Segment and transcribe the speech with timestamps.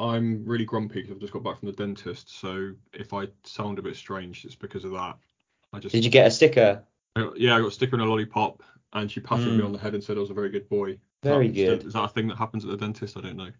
[0.00, 2.40] I'm really grumpy because I've just got back from the dentist.
[2.40, 5.16] So if I sound a bit strange, it's because of that.
[5.72, 6.82] I just Did you get a sticker?
[7.16, 8.62] I yeah, I got a sticker and a lollipop,
[8.94, 9.66] and she patted me Mm.
[9.66, 10.92] on the head and said I was a very good boy.
[10.92, 11.84] Is Very that good.
[11.84, 13.16] Is that a thing that happens at the dentist?
[13.16, 13.50] I don't know.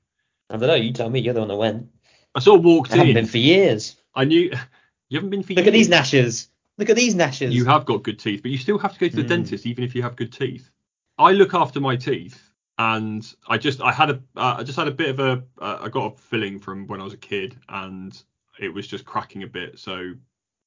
[0.48, 0.74] I don't know.
[0.74, 1.21] You tell me.
[1.21, 1.88] You're the one that went.
[2.35, 3.15] I sort of walked I haven't in.
[3.15, 3.97] been for years.
[4.15, 4.51] I knew
[5.11, 5.59] you haven't been for years.
[5.59, 6.49] Look at these gnashes.
[6.79, 7.54] Look at these gnashes.
[7.54, 9.29] You have got good teeth, but you still have to go to the Mm.
[9.29, 10.71] dentist even if you have good teeth.
[11.19, 12.49] I look after my teeth,
[12.81, 15.79] and I just I had a uh, I just had a bit of a uh,
[15.83, 18.20] I got a filling from when I was a kid, and
[18.59, 19.79] it was just cracking a bit.
[19.79, 20.15] So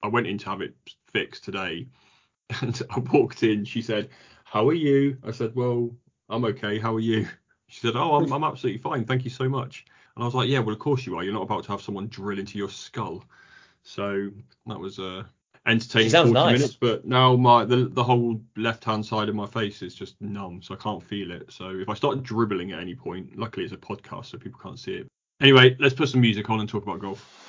[0.04, 0.76] I went in to have it
[1.12, 1.88] fixed today,
[2.62, 3.66] and I walked in.
[3.66, 4.10] She said,
[4.44, 5.90] "How are you?" I said, "Well,
[6.30, 6.78] I'm okay.
[6.78, 7.28] How are you?"
[7.68, 9.06] She said, "Oh, I'm, I'm absolutely fine.
[9.06, 9.84] Thank you so much."
[10.16, 11.24] And I was like, "Yeah, well, of course you are.
[11.24, 13.24] You're not about to have someone drill into your skull."
[13.82, 14.30] So
[14.68, 15.24] that was uh,
[15.66, 16.54] entertaining She 40 nice.
[16.54, 20.20] minutes, but now my the, the whole left hand side of my face is just
[20.22, 21.52] numb, so I can't feel it.
[21.52, 24.80] So if I start dribbling at any point, luckily it's a podcast, so people can't
[24.80, 25.08] see it.
[25.42, 27.43] Anyway, let's put some music on and talk about golf.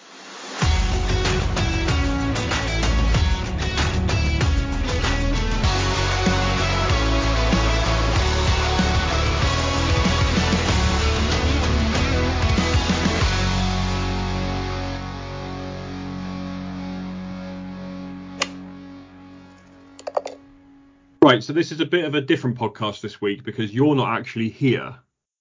[21.35, 24.16] Right, so this is a bit of a different podcast this week because you're not
[24.16, 24.95] actually here,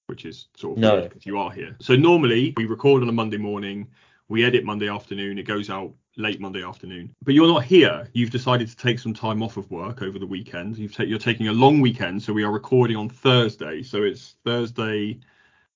[0.08, 0.96] which is sort of No.
[0.96, 1.76] weird because you are here.
[1.80, 3.88] So normally we record on a Monday morning,
[4.28, 7.14] we edit Monday afternoon, it goes out late Monday afternoon.
[7.24, 8.10] But you're not here.
[8.14, 10.80] You've decided to take some time off of work over the weekend.
[10.80, 13.84] You've ta- you're taking a long weekend, so we are recording on Thursday.
[13.84, 15.20] So it's Thursday,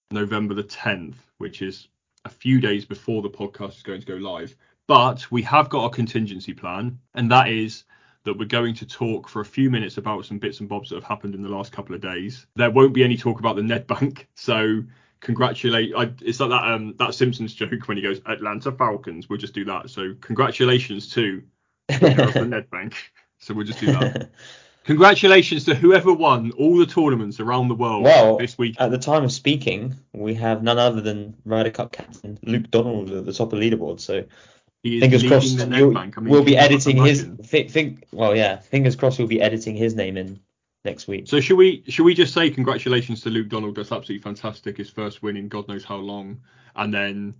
[0.09, 1.89] November the 10th, which is
[2.25, 4.55] a few days before the podcast is going to go live.
[4.87, 7.83] But we have got a contingency plan, and that is
[8.27, 10.95] that we're going to talk for a few minutes about some bits and bobs that
[10.95, 12.45] have happened in the last couple of days.
[12.55, 14.83] There won't be any talk about the Nedbank, so
[15.21, 15.93] congratulate.
[15.95, 19.29] I, it's like that um that Simpsons joke when he goes Atlanta Falcons.
[19.29, 19.89] We'll just do that.
[19.89, 21.41] So congratulations to
[21.87, 22.93] the winner of the Nedbank.
[23.39, 24.31] So we'll just do that.
[24.85, 28.75] Congratulations to whoever won all the tournaments around the world well, this week.
[28.79, 33.11] at the time of speaking, we have none other than Ryder Cup captain Luke Donald
[33.11, 33.99] at the top of the leaderboard.
[33.99, 34.23] So
[34.99, 36.17] fingers crossed, the you'll, Nedbank.
[36.17, 37.29] I mean, we'll be editing his.
[37.43, 38.57] Think, well, yeah.
[38.57, 40.39] Fingers crossed, we'll be editing his name in
[40.85, 41.27] next week.
[41.27, 43.75] So should we should we just say congratulations to Luke Donald?
[43.75, 44.77] That's absolutely fantastic.
[44.77, 46.39] His first win in God knows how long,
[46.75, 47.35] and then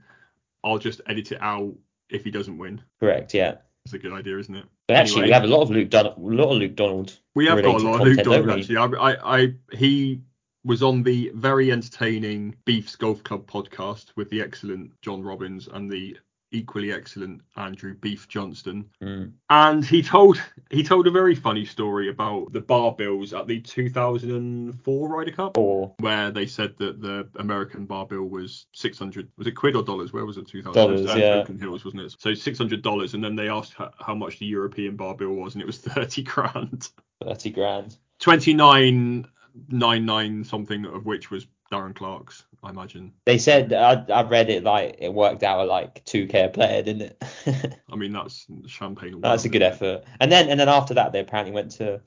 [0.63, 1.73] I'll just edit it out
[2.09, 2.81] if he doesn't win.
[2.99, 3.33] Correct.
[3.33, 3.55] Yeah.
[3.85, 4.65] It's a good idea, isn't it?
[4.87, 6.17] But actually, we have a lot of Luke Donald.
[6.17, 7.17] A lot of Luke Donald.
[7.35, 8.77] We have got a lot of Luke Donald actually.
[8.77, 10.21] I, I, I he
[10.65, 15.89] was on the very entertaining Beefs Golf Club podcast with the excellent John Robbins and
[15.89, 16.17] the
[16.51, 18.89] equally excellent Andrew Beef Johnston.
[19.01, 19.31] Mm.
[19.49, 20.41] and he told
[20.71, 25.57] he told a very funny story about the bar bills at the 2004 Ryder Cup,
[25.57, 29.29] Or where they said that the American bar bill was 600.
[29.37, 30.13] Was it quid or dollars?
[30.13, 30.47] Where was it?
[30.47, 31.33] 2000 Dollars, uh, yeah.
[31.35, 32.15] Oakland Hills, wasn't it?
[32.17, 35.61] So 600 dollars, and then they asked how much the European bar bill was, and
[35.61, 36.89] it was 30 grand.
[37.21, 37.97] thirty grand.
[38.21, 43.13] 29.99 something of which was Darren Clarke's, I imagine.
[43.25, 46.49] They said I I read it like it worked out at like two k a
[46.49, 47.75] player, didn't it?
[47.91, 49.21] I mean that's champagne.
[49.21, 50.03] That's a good effort.
[50.19, 52.01] And then and then after that, they apparently went to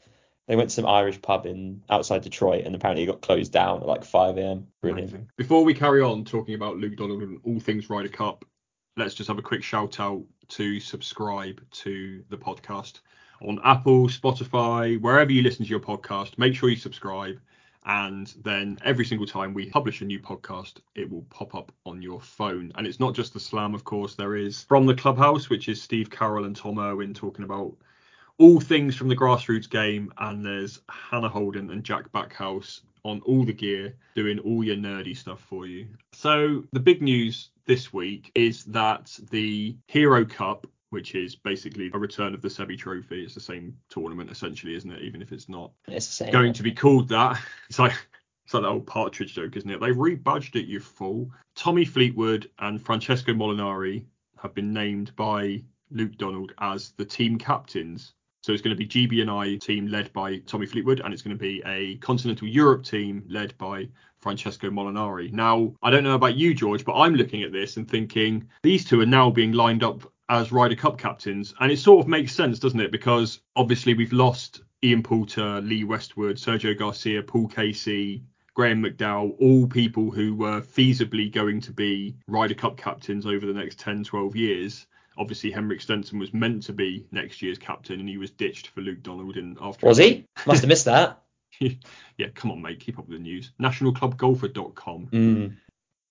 [0.50, 3.80] they went to some Irish pub in outside Detroit, and apparently it got closed down
[3.80, 4.66] at like 5 a.m.
[4.82, 5.10] Brilliant.
[5.10, 5.30] Amazing.
[5.36, 8.44] Before we carry on talking about Luke Donald and all things Ryder Cup,
[8.96, 13.00] let's just have a quick shout out to subscribe to the podcast
[13.42, 16.36] on Apple, Spotify, wherever you listen to your podcast.
[16.36, 17.38] Make sure you subscribe.
[17.84, 22.02] And then every single time we publish a new podcast, it will pop up on
[22.02, 22.72] your phone.
[22.74, 24.14] And it's not just the slam, of course.
[24.14, 27.74] There is From the Clubhouse, which is Steve Carroll and Tom Irwin talking about
[28.40, 33.44] all things from the grassroots game, and there's Hannah Holden and Jack Backhouse on all
[33.44, 35.86] the gear, doing all your nerdy stuff for you.
[36.12, 41.98] So the big news this week is that the Hero Cup, which is basically a
[41.98, 45.02] return of the Seve Trophy, it's the same tournament essentially, isn't it?
[45.02, 46.32] Even if it's not It's the same.
[46.32, 47.40] going to be called that.
[47.68, 47.94] It's like
[48.44, 49.80] it's like that old partridge joke, isn't it?
[49.80, 51.30] They rebadged it, you fool.
[51.54, 54.04] Tommy Fleetwood and Francesco Molinari
[54.38, 55.62] have been named by
[55.92, 58.12] Luke Donald as the team captains.
[58.42, 61.22] So it's going to be GB and I team led by Tommy Fleetwood, and it's
[61.22, 63.86] going to be a Continental Europe team led by
[64.18, 65.30] Francesco Molinari.
[65.32, 68.84] Now, I don't know about you, George, but I'm looking at this and thinking these
[68.84, 72.32] two are now being lined up as Ryder Cup captains, and it sort of makes
[72.34, 72.92] sense, doesn't it?
[72.92, 78.22] Because obviously we've lost Ian Poulter, Lee Westwood, Sergio Garcia, Paul Casey,
[78.54, 83.52] Graham McDowell, all people who were feasibly going to be Ryder Cup captains over the
[83.52, 84.86] next 10, 12 years.
[85.18, 88.80] Obviously, Henrik Stenson was meant to be next year's captain, and he was ditched for
[88.80, 89.36] Luke Donald.
[89.36, 90.26] And after Was he?
[90.46, 91.22] Must have missed that.
[91.60, 93.52] yeah, come on, mate, keep up with the news.
[93.60, 95.08] Nationalclubgolfer.com.
[95.08, 95.56] Mm.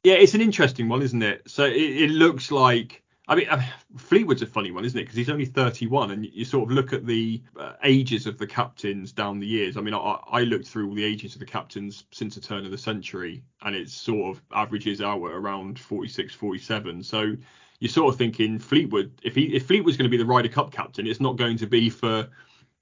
[0.04, 1.44] Yeah, it's an interesting one, isn't it?
[1.48, 3.02] So it, it looks like.
[3.30, 3.62] I mean, uh,
[3.96, 5.04] Fleetwood's a funny one, isn't it?
[5.04, 8.48] Because he's only 31, and you sort of look at the uh, ages of the
[8.48, 9.78] captains down the years.
[9.78, 12.66] I mean, I, I looked through all the ages of the captains since the turn
[12.66, 17.04] of the century, and it sort of averages out at around 46, 47.
[17.04, 17.36] So
[17.80, 20.72] you're sort of thinking Fleetwood, if he if Fleetwood's going to be the Ryder Cup
[20.72, 22.28] captain, it's not going to be for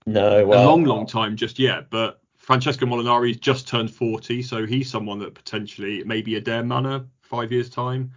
[0.06, 1.90] no well, a long, long time just yet.
[1.90, 7.52] But Francesco Molinari's just turned 40, so he's someone that potentially maybe Adare Manor five
[7.52, 8.14] years time.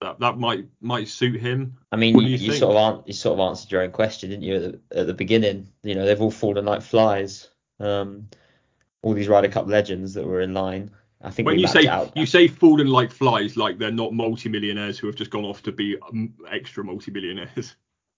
[0.00, 1.76] That that might might suit him.
[1.92, 4.44] I mean, you, you, you sort of you sort of answered your own question, didn't
[4.44, 5.68] you, at the, at the beginning?
[5.82, 7.48] You know, they've all fallen like flies.
[7.78, 8.28] Um,
[9.02, 10.90] all these Ryder Cup legends that were in line.
[11.22, 15.06] I think when you say you say fallen like flies, like they're not multimillionaires who
[15.06, 17.76] have just gone off to be um, extra multimillionaires.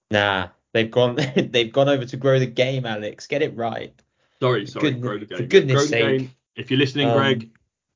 [0.09, 3.27] Nah, they've gone they've gone over to grow the game, Alex.
[3.27, 3.93] Get it right.
[4.39, 5.37] Sorry, sorry, Good, grow the game.
[5.37, 6.19] For goodness sake.
[6.19, 6.31] Game.
[6.55, 7.49] If you're listening, Um, Greg,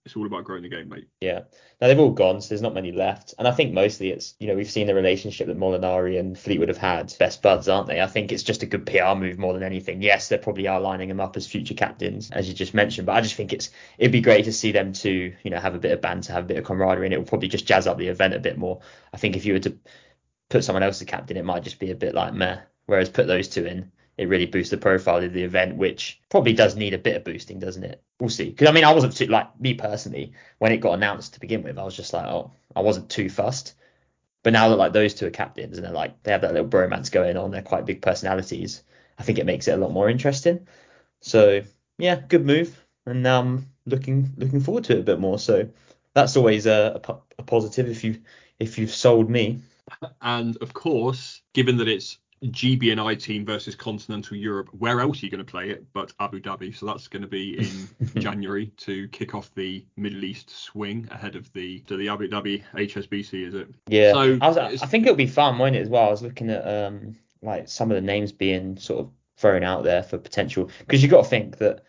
[0.08, 1.10] it's all about growing the game, mate.
[1.20, 1.42] Yeah.
[1.82, 3.34] Now they've all gone, so there's not many left.
[3.38, 6.70] And I think mostly it's, you know, we've seen the relationship that Molinari and Fleetwood
[6.70, 7.14] have had.
[7.20, 8.00] Best buds, aren't they?
[8.00, 10.02] I think it's just a good PR move more than anything.
[10.02, 13.18] Yes, they probably are lining them up as future captains, as you just mentioned, but
[13.18, 15.80] I just think it's it'd be great to see them two, you know, have a
[15.80, 17.98] bit of banter, have a bit of camaraderie, and it will probably just jazz up
[17.98, 18.80] the event a bit more.
[19.14, 19.78] I think if you were to
[20.48, 22.60] put someone else as captain, it might just be a bit like meh.
[22.86, 26.54] Whereas put those two in, it really boosts the profile of the event, which probably
[26.54, 28.02] does need a bit of boosting, doesn't it?
[28.20, 28.50] We'll see.
[28.50, 31.62] Because I mean, I wasn't too like me personally when it got announced to begin
[31.62, 31.78] with.
[31.78, 33.76] I was just like, oh, I wasn't too fussed.
[34.44, 36.68] But now that like those two are captains and they're like they have that little
[36.68, 38.84] bromance going on, they're quite big personalities.
[39.20, 40.68] I think it makes it a lot more interesting.
[41.22, 41.62] So
[41.98, 45.38] yeah, good move, and I'm looking looking forward to it a bit more.
[45.38, 45.70] So
[46.14, 48.22] that's always a, a, a positive if you
[48.60, 49.62] if you've sold me.
[50.22, 55.32] And of course, given that it's GBNI team versus Continental Europe, where else are you
[55.32, 56.76] going to play it but Abu Dhabi?
[56.76, 57.90] So that's going to be in
[58.22, 62.64] January to kick off the Middle East swing ahead of the to the Abu Dhabi
[62.74, 63.68] HSBC, is it?
[63.88, 66.08] Yeah, So I was I think it'll be fun, won't it, as well?
[66.08, 69.84] I was looking at um like some of the names being sort of thrown out
[69.84, 71.84] there for potential because you've got to think that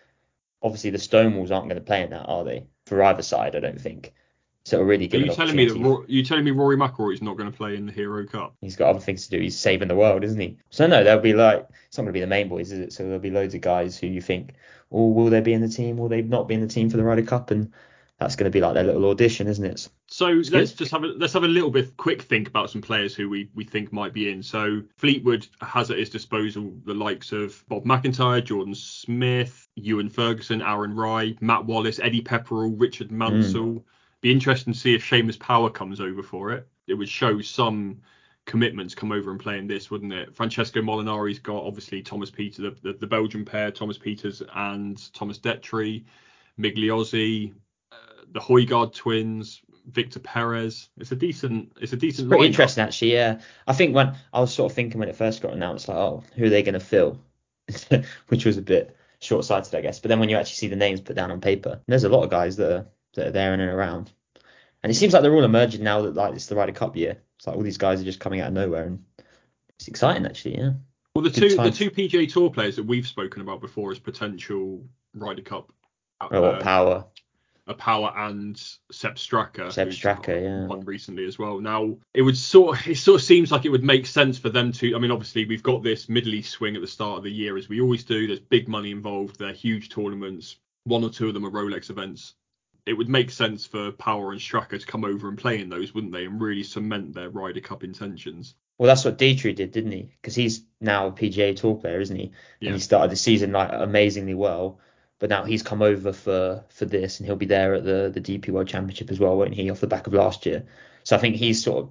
[0.62, 2.66] obviously the Stonewalls aren't going to play in that, are they?
[2.86, 4.14] For either side, I don't think.
[4.68, 5.78] So really Are you telling me that.
[5.78, 8.54] Ro- you telling me Rory McIlroy is not going to play in the Hero Cup?
[8.60, 9.42] He's got other things to do.
[9.42, 10.58] He's saving the world, isn't he?
[10.70, 12.92] So no, there'll be like it's not going to be the main boys, is it?
[12.92, 14.54] So there'll be loads of guys who you think,
[14.92, 15.96] oh, will they be in the team?
[15.96, 17.50] Will they not be in the team for the Ryder Cup?
[17.50, 17.72] And
[18.18, 19.88] that's going to be like their little audition, isn't it?
[20.08, 20.76] So let's good.
[20.76, 23.48] just have a let's have a little bit quick think about some players who we,
[23.54, 24.42] we think might be in.
[24.42, 30.60] So Fleetwood has at his disposal the likes of Bob McIntyre, Jordan Smith, Ewan Ferguson,
[30.60, 33.18] Aaron Rai, Matt Wallace, Eddie Pepperell, Richard hmm.
[33.18, 33.84] Mansell.
[34.20, 36.66] Be interesting to see if Seamus Power comes over for it.
[36.86, 38.00] It would show some
[38.46, 40.34] commitment to come over and play in this, wouldn't it?
[40.34, 45.38] Francesco Molinari's got obviously Thomas Peter, the, the, the Belgian pair, Thomas Pieters and Thomas
[45.38, 46.04] Detry,
[46.58, 47.52] Migliozzi,
[47.92, 47.96] uh,
[48.32, 49.60] the Højgaard twins,
[49.90, 50.88] Victor Perez.
[50.98, 52.28] It's a decent, it's a decent.
[52.28, 52.46] Pretty lineup.
[52.46, 53.40] interesting actually, yeah.
[53.66, 56.24] I think when I was sort of thinking when it first got announced, like, oh,
[56.34, 57.20] who are they going to fill?
[58.28, 60.00] Which was a bit short-sighted, I guess.
[60.00, 62.24] But then when you actually see the names put down on paper, there's a lot
[62.24, 62.86] of guys that are
[63.18, 64.10] that are there in and around.
[64.82, 67.18] And it seems like they're all emerging now that like it's the Ryder Cup year.
[67.36, 69.04] It's like all these guys are just coming out of nowhere, and
[69.70, 70.72] it's exciting actually, yeah.
[71.14, 73.98] Well, the Good two the two PGA Tour players that we've spoken about before as
[73.98, 74.84] potential
[75.14, 75.72] Ryder Cup.
[76.20, 77.04] Oh, uh, power?
[77.68, 78.56] a Power and
[78.90, 79.70] Sepp Straka.
[79.70, 80.66] Sepp Straka, yeah.
[80.66, 81.60] Won recently as well.
[81.60, 84.72] Now it would sort it sort of seems like it would make sense for them
[84.72, 84.96] to.
[84.96, 87.56] I mean, obviously we've got this Middle East swing at the start of the year
[87.56, 88.26] as we always do.
[88.26, 89.38] There's big money involved.
[89.38, 90.56] They're huge tournaments.
[90.84, 92.34] One or two of them are Rolex events.
[92.88, 95.94] It would make sense for Power and Straka to come over and play in those,
[95.94, 96.24] wouldn't they?
[96.24, 98.54] And really cement their Ryder Cup intentions.
[98.78, 100.10] Well, that's what Detry did, didn't he?
[100.20, 102.32] Because he's now a PGA Tour player, isn't he?
[102.60, 102.68] Yeah.
[102.68, 104.78] And he started the season like amazingly well.
[105.18, 108.20] But now he's come over for for this, and he'll be there at the the
[108.20, 109.68] DP World Championship as well, won't he?
[109.68, 110.64] Off the back of last year.
[111.02, 111.90] So I think he's sort of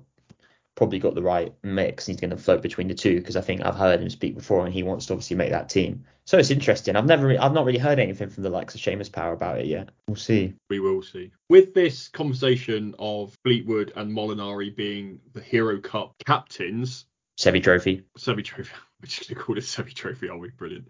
[0.78, 2.06] probably got the right mix.
[2.06, 4.64] He's going to float between the two because I think I've heard him speak before,
[4.64, 6.06] and he wants to obviously make that team.
[6.24, 6.96] So it's interesting.
[6.96, 9.60] I've never, re- I've not really heard anything from the likes of Seamus Power about
[9.60, 9.90] it yet.
[10.08, 10.54] We'll see.
[10.70, 11.32] We will see.
[11.50, 17.06] With this conversation of Fleetwood and Molinari being the Hero Cup captains,
[17.38, 18.04] Seve Trophy.
[18.18, 18.72] Seve Trophy.
[19.02, 20.50] We're just gonna call it Seve Trophy, are we?
[20.50, 20.88] Brilliant.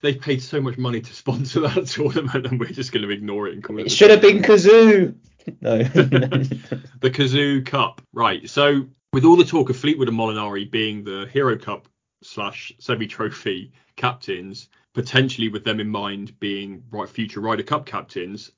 [0.00, 3.48] They've paid so much money to sponsor that tournament, and we're just going to ignore
[3.48, 3.86] it and call it.
[3.86, 5.14] It should have been Kazoo.
[5.60, 5.78] No.
[5.82, 6.60] the
[7.02, 8.02] Kazoo Cup.
[8.12, 8.50] Right.
[8.50, 11.88] So with all the talk of Fleetwood and Molinari being the Hero Cup
[12.22, 18.52] slash Seve Trophy captains, potentially with them in mind being right future Ryder Cup captains,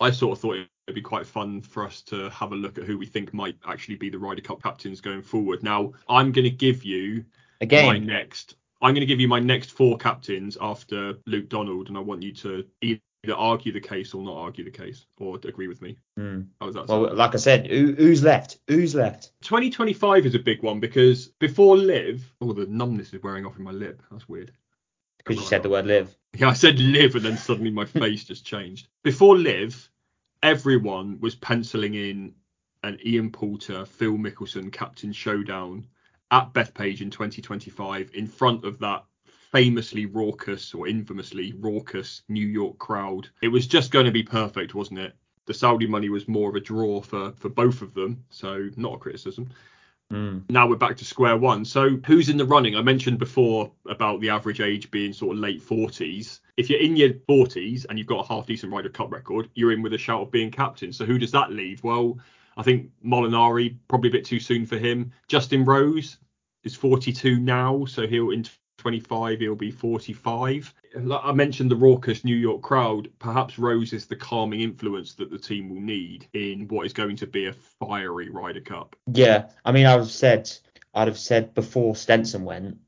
[0.00, 2.84] I sort of thought it'd be quite fun for us to have a look at
[2.84, 5.62] who we think might actually be the Ryder Cup captains going forward.
[5.62, 7.24] Now, I'm going to give you
[7.60, 8.56] my Again, next.
[8.82, 12.22] I'm going to give you my next four captains after Luke Donald, and I want
[12.22, 15.82] you to either either argue the case or not argue the case or agree with
[15.82, 15.98] me.
[16.18, 16.46] Mm.
[16.60, 18.58] How does that Well, like I said, who, who's left?
[18.68, 19.32] Who's left?
[19.42, 23.64] 2025 is a big one because before LIV, oh, the numbness is wearing off in
[23.64, 24.02] my lip.
[24.10, 24.52] That's weird.
[25.18, 26.16] Because you said the word LIV.
[26.34, 28.88] Yeah, I said LIV and then suddenly my face just changed.
[29.02, 29.90] Before LIV,
[30.42, 32.34] everyone was penciling in
[32.82, 35.86] an Ian Poulter, Phil Mickelson captain showdown
[36.30, 39.04] at Bethpage in 2025 in front of that
[39.52, 43.28] famously raucous or infamously raucous New York crowd.
[43.42, 45.14] It was just going to be perfect, wasn't it?
[45.46, 48.94] The Saudi money was more of a draw for for both of them, so not
[48.94, 49.50] a criticism
[50.12, 50.42] Mm.
[50.50, 51.64] now we're back to square one.
[51.64, 52.74] So who's in the running?
[52.74, 56.40] I mentioned before about the average age being sort of late 40s.
[56.56, 59.72] If you're in your 40s and you've got a half decent Ryder Cup record, you're
[59.72, 60.92] in with a shout of being captain.
[60.92, 61.84] So who does that leave?
[61.84, 62.18] Well,
[62.56, 65.12] I think Molinari probably a bit too soon for him.
[65.28, 66.18] Justin Rose
[66.64, 68.44] is 42 now, so he'll in
[68.80, 70.74] 25 he'll be 45.
[70.96, 73.10] Like I mentioned the raucous New York crowd.
[73.18, 77.16] Perhaps Rose is the calming influence that the team will need in what is going
[77.16, 78.96] to be a fiery Ryder Cup.
[79.06, 80.50] Yeah, I mean, I've said,
[80.94, 82.78] I'd have said before Stenson went,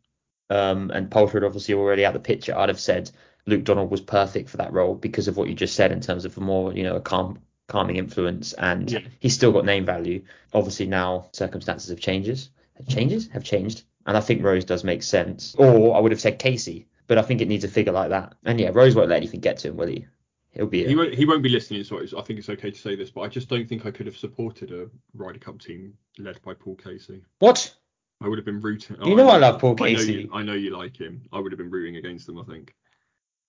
[0.50, 2.56] um, and Poulter had obviously already out the picture.
[2.56, 3.10] I'd have said
[3.46, 6.24] Luke Donald was perfect for that role because of what you just said in terms
[6.24, 9.00] of a more, you know, a calm, calming influence, and Yeah.
[9.20, 10.24] he's still got name value.
[10.52, 12.50] Obviously now circumstances have changes,
[12.88, 15.54] changes have changed, and I think Rose does make sense.
[15.56, 18.34] Or I would have said Casey, but I think it needs a figure like that.
[18.44, 20.06] And yeah, Rose won't let anything get to him, will he?
[20.52, 20.84] He'll be.
[20.84, 21.14] He won't.
[21.14, 23.28] He won't be listening, so it's- I think it's okay to say this, but I
[23.28, 27.22] just don't think I could have supported a Ryder Cup team led by Paul Casey.
[27.38, 27.74] what?
[28.20, 28.96] I would have been rooting.
[29.04, 30.12] You know I love Paul I know Casey.
[30.12, 31.22] you- I know you like him.
[31.32, 32.38] I would have been rooting against them.
[32.38, 32.74] I think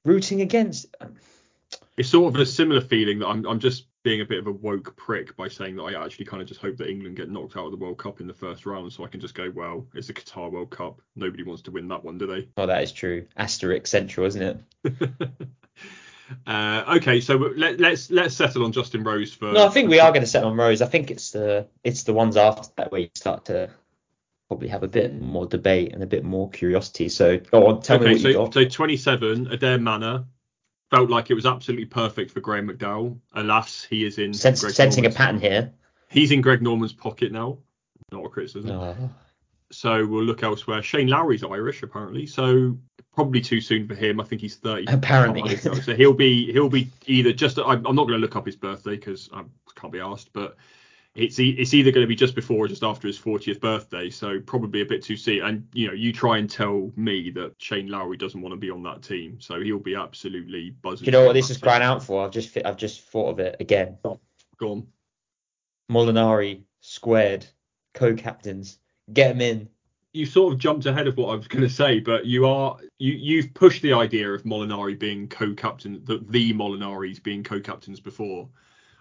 [0.05, 0.88] Rooting against?
[1.00, 1.15] Um,
[1.98, 3.45] it's sort of a similar feeling that I'm.
[3.45, 6.41] I'm just being a bit of a woke prick by saying that I actually kind
[6.41, 8.65] of just hope that England get knocked out of the World Cup in the first
[8.65, 11.01] round, so I can just go, well, it's the Qatar World Cup.
[11.15, 12.48] Nobody wants to win that one, do they?
[12.57, 13.25] Oh, that is true.
[13.38, 14.41] Asterisk central, isn't
[14.83, 15.10] it?
[16.48, 19.53] uh, okay, so let, let's let's settle on Justin Rose for.
[19.53, 20.81] No, I think we are going to settle on Rose.
[20.81, 23.69] I think it's the it's the ones after that where you start to
[24.50, 27.07] probably have a bit more debate and a bit more curiosity.
[27.07, 28.53] So go on, tell me okay, what you so, got.
[28.53, 30.25] so 27, Adare Manor
[30.93, 33.17] felt like it was absolutely perfect for Graham McDowell.
[33.33, 35.73] Alas, he is in Sens- sensing a pattern here.
[36.09, 37.57] He's in Greg Norman's pocket now.
[38.12, 38.69] Not a criticism.
[38.69, 39.09] Oh,
[39.71, 40.83] So we'll look elsewhere.
[40.83, 42.77] Shane Lowry's Irish apparently, so
[43.15, 44.21] probably too soon for him.
[44.21, 44.85] I think he's 30.
[44.88, 45.55] Apparently.
[45.57, 47.57] so he'll be he'll be either just.
[47.57, 49.43] I'm, I'm not going to look up his birthday because I
[49.75, 50.57] can't be asked, but
[51.15, 54.10] it's e- it's either going to be just before or just after his 40th birthday.
[54.10, 55.43] So probably a bit too soon.
[55.43, 58.72] And you know, you try and tell me that Shane Lowry doesn't want to be
[58.72, 61.05] on that team, so he'll be absolutely buzzing.
[61.05, 62.24] Do you know what this is crying out for?
[62.25, 63.98] I've just I've just thought of it again.
[64.03, 64.20] Go
[64.72, 64.88] on.
[65.91, 67.46] Molinari squared
[67.93, 68.79] co-captains.
[69.12, 69.70] Get him in.
[70.13, 72.77] you sort of jumped ahead of what I was going to say, but you are
[72.98, 78.48] you you've pushed the idea of Molinari being co-captain, the the Molinaris being co-captains before.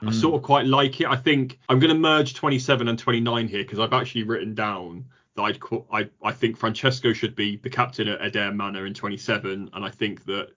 [0.03, 0.15] I Mm.
[0.21, 1.07] sort of quite like it.
[1.07, 5.05] I think I'm going to merge 27 and 29 here because I've actually written down
[5.37, 8.95] that I'd call, I I think Francesco should be the captain at Adare Manor in
[8.95, 10.49] 27, and I think that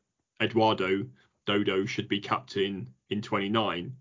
[0.42, 1.06] Edoardo
[1.46, 3.94] Dodo should be captain in 29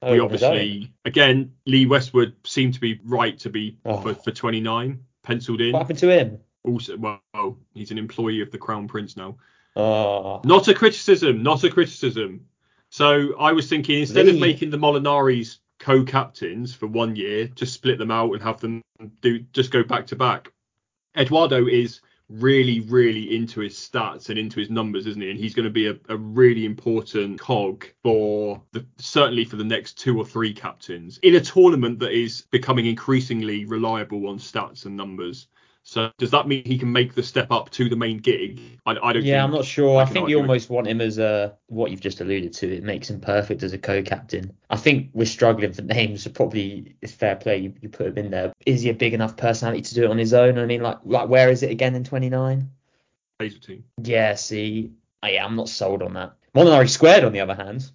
[0.00, 0.52] Oh, we on his own.
[0.52, 4.00] obviously again Lee Westwood seemed to be right to be Oh.
[4.00, 5.72] for, for 29 penciled in.
[5.72, 6.38] What happened to him?
[6.64, 9.36] Also, well, he's an employee of the Crown Prince now.
[9.76, 12.46] Oh, Not a criticism, not a criticism.
[12.90, 14.34] So I was thinking instead Lee.
[14.34, 18.82] of making the Molinaris co-captains for one year, just split them out and have them
[19.20, 20.52] do just go back to back.
[21.16, 25.30] Edoardo is really, really into his stats and into his numbers, isn't he?
[25.30, 29.64] And he's going to be a, a really important cog for the certainly for the
[29.64, 34.84] next two or three captains in a tournament that is becoming increasingly reliable on stats
[34.84, 35.48] and numbers.
[35.88, 38.60] So does that mean he can make the step up to the main gig?
[38.84, 39.24] I, I don't.
[39.24, 39.98] yeah, I'm not sure.
[39.98, 40.42] I I, think you it.
[40.42, 42.70] almost want him as a what you've just alluded to.
[42.70, 44.52] It makes him perfect as a co-captain.
[44.68, 47.56] I think we're struggling for names, so probably it's fair play.
[47.56, 48.52] You, you put him in there.
[48.66, 50.58] Is he a big enough personality to do it on his own?
[50.58, 52.70] I mean, like, like where is it again in 29?
[53.38, 53.84] Hazeltine.
[54.02, 54.92] Yeah, see,
[55.22, 56.34] oh, yeah, I'm not sold on that.
[56.54, 57.90] Molinari squared, on the other hand,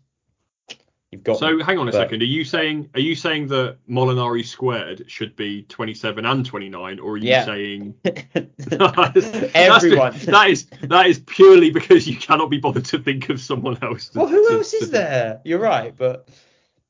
[1.13, 1.39] you've got.
[1.39, 2.21] So hang on a but- second.
[2.21, 7.13] Are you saying are you saying that Molinari squared should be 27 and 29, or
[7.13, 7.45] are you Yeah.
[7.45, 10.13] saying Everyone.
[10.25, 14.09] That is that is purely because you cannot be bothered to think of someone else.
[14.09, 15.41] to- Well, who to- else to is there?
[15.45, 16.27] You're right, but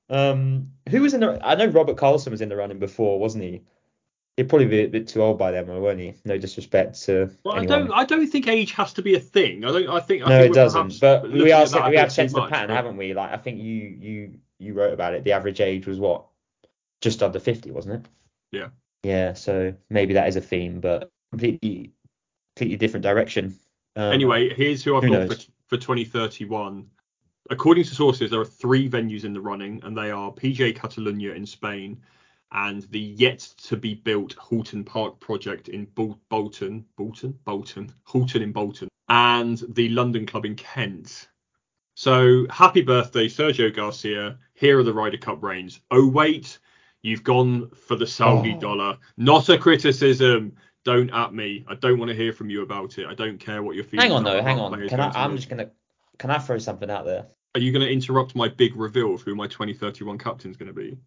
[0.10, 1.40] um, who was in the?
[1.46, 3.62] I know Robert Karlsson was in the running before, wasn't he?
[4.38, 6.16] He'd probably be a bit too old by then, won't he?
[6.26, 9.64] No disrespect to Well, I don't I don't think age has to be a thing.
[9.64, 11.00] I don't I think I no, think it doesn't.
[11.00, 13.14] But we are a we have sensed the much, pattern, haven't we?
[13.14, 15.24] Like I think you you you wrote about it.
[15.24, 16.26] The average age was what,
[17.02, 18.06] just under 50, wasn't it?
[18.52, 18.70] Yeah.
[19.04, 19.34] Yeah.
[19.34, 21.92] So maybe that is a theme, but completely
[22.56, 23.56] completely different direction.
[23.96, 25.50] Um, Anyway, here's who I've who got for, knows?
[25.68, 26.88] for 2031.
[27.52, 31.36] according to sources, there are three venues in the running, and they are PGA Catalunya
[31.36, 32.02] in Spain
[32.54, 38.42] and the yet to be built Hulton Park project in Bol- Bolton, Bolton, Bolton, Hulton
[38.42, 41.28] in Bolton, and the London Club in Kent.
[41.96, 44.38] So happy birthday, Sergio Garcia.
[44.54, 45.80] Here are the Ryder Cup reigns.
[45.92, 46.60] Oh wait,
[47.02, 48.60] you've gone for the Saudi Oh.
[48.60, 48.98] dollar.
[49.18, 50.56] Not a criticism.
[50.86, 51.64] Don't at me.
[51.68, 53.06] I don't want to hear from you about it.
[53.08, 54.08] I don't care what you're feeling.
[54.08, 54.88] Hang on though, hang on.
[54.88, 55.10] Can I?
[55.10, 55.70] I'm Are just gonna.
[56.18, 57.26] Can I throw something out there?
[57.56, 60.74] Are you going to interrupt my big reveal of who my 2031 captain's going to
[60.74, 60.98] be?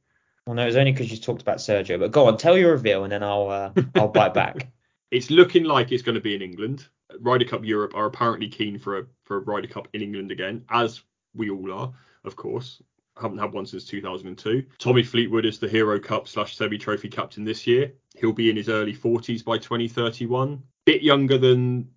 [0.47, 1.99] Well, no, it's only because you talked about Sergio.
[1.99, 4.69] But go on, tell your reveal, and then I'll uh, I'll bite back.
[5.11, 6.87] It's looking like it's going to be in England.
[7.21, 10.65] Ryder Cup Europe are apparently keen for a for a Ryder Cup in England again,
[10.71, 11.03] as
[11.35, 11.93] we all are,
[12.25, 12.81] of course.
[13.21, 14.65] Haven't had one since 2002.
[14.79, 17.93] Tommy Fleetwood is the Hero Cup slash Seve Trophy captain this year.
[18.15, 20.63] He'll be in his early 40s by 2031.
[20.85, 21.89] Bit younger than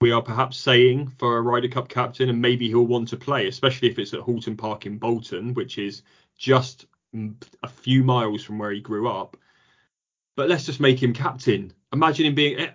[0.00, 3.48] we are perhaps saying for a Ryder Cup captain, and maybe he'll want to play,
[3.48, 6.02] especially if it's at Hulton Park in Bolton, which is
[6.38, 6.86] just
[7.62, 9.36] a few miles from where he grew up.
[10.36, 11.72] But let's just make him captain.
[11.92, 12.58] Imagine him being.
[12.58, 12.70] eh,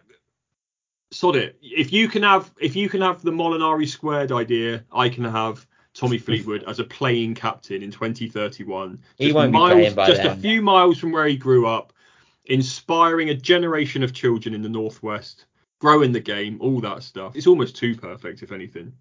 [1.12, 1.58] Sod it.
[1.62, 5.65] If you can have, if you can have the Molinari squared idea, I can have
[5.94, 9.00] Tommy Fleetwood as a playing captain in 2031.
[9.18, 11.94] He Just won't be playing by just a few miles from where he grew up,
[12.46, 15.46] inspiring a generation of children in the northwest,
[15.80, 17.36] growing the game, all that stuff.
[17.36, 18.92] It's almost too perfect, if anything.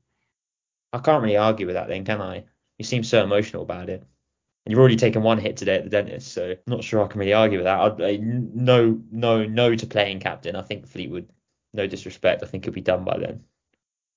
[0.92, 2.44] I can't really argue with that, then, can I?
[2.78, 4.04] You seem so emotional about it,
[4.64, 7.06] and you've already taken one hit today at the dentist, so I'm not sure I
[7.06, 7.80] can really argue with that.
[7.80, 10.56] I'd, I, no, no, no to playing captain.
[10.56, 11.28] I think Fleetwood,
[11.72, 13.44] no disrespect, I think he'll be done by then,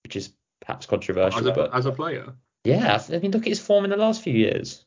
[0.04, 2.34] which is perhaps controversial, As a, but as a player.
[2.64, 4.86] yeah, I mean, look at his form in the last few years.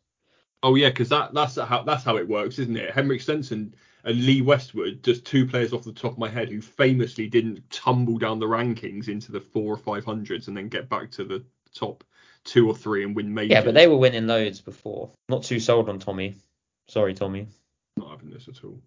[0.63, 2.91] Oh yeah, because that that's how that's how it works, isn't it?
[2.91, 3.75] Henrik Stenson
[4.05, 7.69] and Lee Westwood, just two players off the top of my head who famously didn't
[7.71, 11.25] tumble down the rankings into the four or five hundreds and then get back to
[11.25, 12.05] the top
[12.51, 13.53] two or three and win majors.
[13.53, 15.11] Yeah, but they were winning loads before.
[15.29, 16.35] Not too sold on Tommy.
[16.89, 17.47] Sorry, Tommy.
[17.97, 18.81] not having this at all.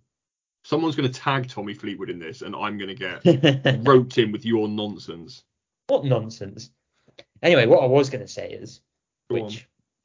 [0.66, 4.34] Someone's going to tag Tommy Fleetwood in this, and I'm going to get roped in
[4.34, 5.44] with your nonsense.
[5.88, 6.72] what nonsense.
[7.42, 8.82] Anyway, what I was going to say is,
[9.30, 9.62] Go which on.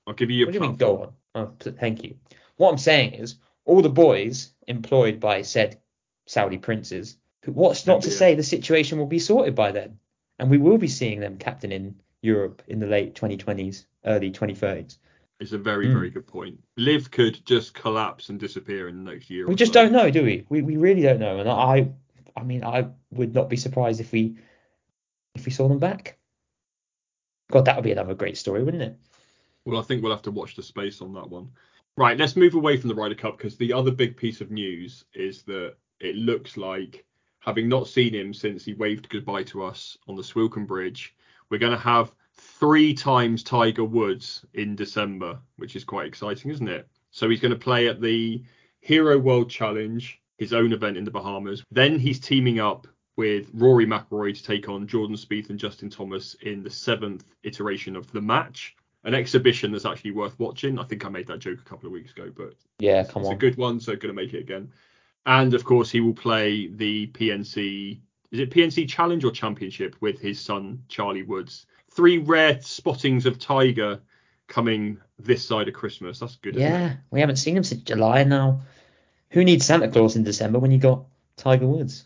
[0.08, 1.12] I'll give you your What do you mean go on?
[1.34, 2.16] Oh, thank you.
[2.56, 5.80] What I'm saying is, all the boys employed by said
[6.26, 9.98] Saudi princes, what's not to say the situation will be sorted by then,
[10.38, 14.98] and we will be seeing them captain in Europe in the late 2020s, early 2030s.
[15.40, 15.92] It's a very, Mm.
[15.92, 16.58] very good point.
[16.76, 19.46] LIV could just collapse and disappear in the next year.
[19.46, 19.82] We just so.
[19.82, 20.44] don't know, do we?
[20.48, 21.90] We we really don't know, and I,
[22.36, 24.36] I mean, I would not be surprised if we,
[25.36, 26.18] if we saw them back.
[27.50, 28.96] God, that would be another great story, wouldn't it?
[29.64, 31.50] Well, I think we'll have to watch the space on that one.
[31.96, 35.04] Right, let's move away from the Ryder Cup because the other big piece of news
[35.14, 37.04] is that it looks like,
[37.40, 41.14] having not seen him since he waved goodbye to us on the Swilcan Bridge,
[41.50, 46.68] we're going to have three times Tiger Woods in December, which is quite exciting, isn't
[46.68, 46.88] it?
[47.10, 48.42] So he's going to play at the
[48.80, 51.64] Hero World Challenge, his own event in the Bahamas.
[51.70, 56.34] Then he's teaming up with Rory McIlroy to take on Jordan Spieth and Justin Thomas
[56.42, 60.78] in the seventh iteration of the match an exhibition that's actually worth watching.
[60.78, 63.28] I think I made that joke a couple of weeks ago, but Yeah, come it's
[63.28, 63.34] on.
[63.34, 64.70] a good one, so going to make it again.
[65.26, 68.00] And of course, he will play the PNC.
[68.30, 71.66] Is it PNC Challenge or Championship with his son Charlie Woods?
[71.90, 74.00] Three rare spottings of Tiger
[74.46, 76.18] coming this side of Christmas.
[76.20, 76.56] That's good.
[76.56, 76.70] Isn't it?
[76.70, 78.60] Yeah, we haven't seen him since July now.
[79.30, 81.04] Who needs Santa Claus in December when you got
[81.36, 82.04] Tiger Woods?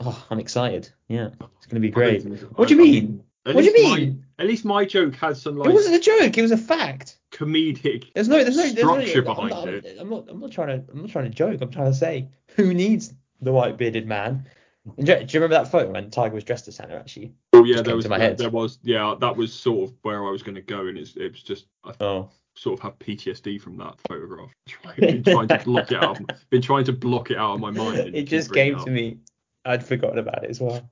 [0.00, 0.88] Oh, I'm excited.
[1.08, 2.24] Yeah, it's going to be great.
[2.56, 3.24] What do you mean?
[3.46, 4.24] At What do you least my- mean?
[4.38, 6.36] at least my joke has some It wasn't a joke.
[6.36, 7.18] It was a fact.
[7.32, 8.12] comedic.
[8.14, 9.96] There's no, there's no, there's no Structure I'm behind not, it.
[9.98, 11.60] I'm not, I'm not trying to, I'm not trying to joke.
[11.60, 14.46] I'm trying to say, who needs the white bearded man?
[14.96, 16.96] Do, do you remember that photo when Tiger was dressed as Santa?
[16.96, 18.38] Actually, Oh yeah, there was to my head.
[18.38, 21.16] there was yeah that was sort of where I was going to go, and it's
[21.16, 24.50] it was just I oh, sort of have PTSD from that photograph.
[24.98, 26.20] been trying to block it out.
[26.50, 27.98] Been trying to block it out of my mind.
[28.14, 29.18] it just came it to me.
[29.64, 30.88] I'd forgotten about it as well.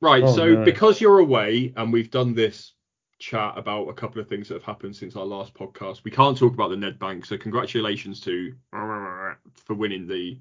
[0.00, 0.22] Right.
[0.22, 0.64] Oh, so no.
[0.64, 2.72] because you're away and we've done this
[3.18, 6.36] chat about a couple of things that have happened since our last podcast, we can't
[6.36, 10.40] talk about the Nedbank, So congratulations to for winning the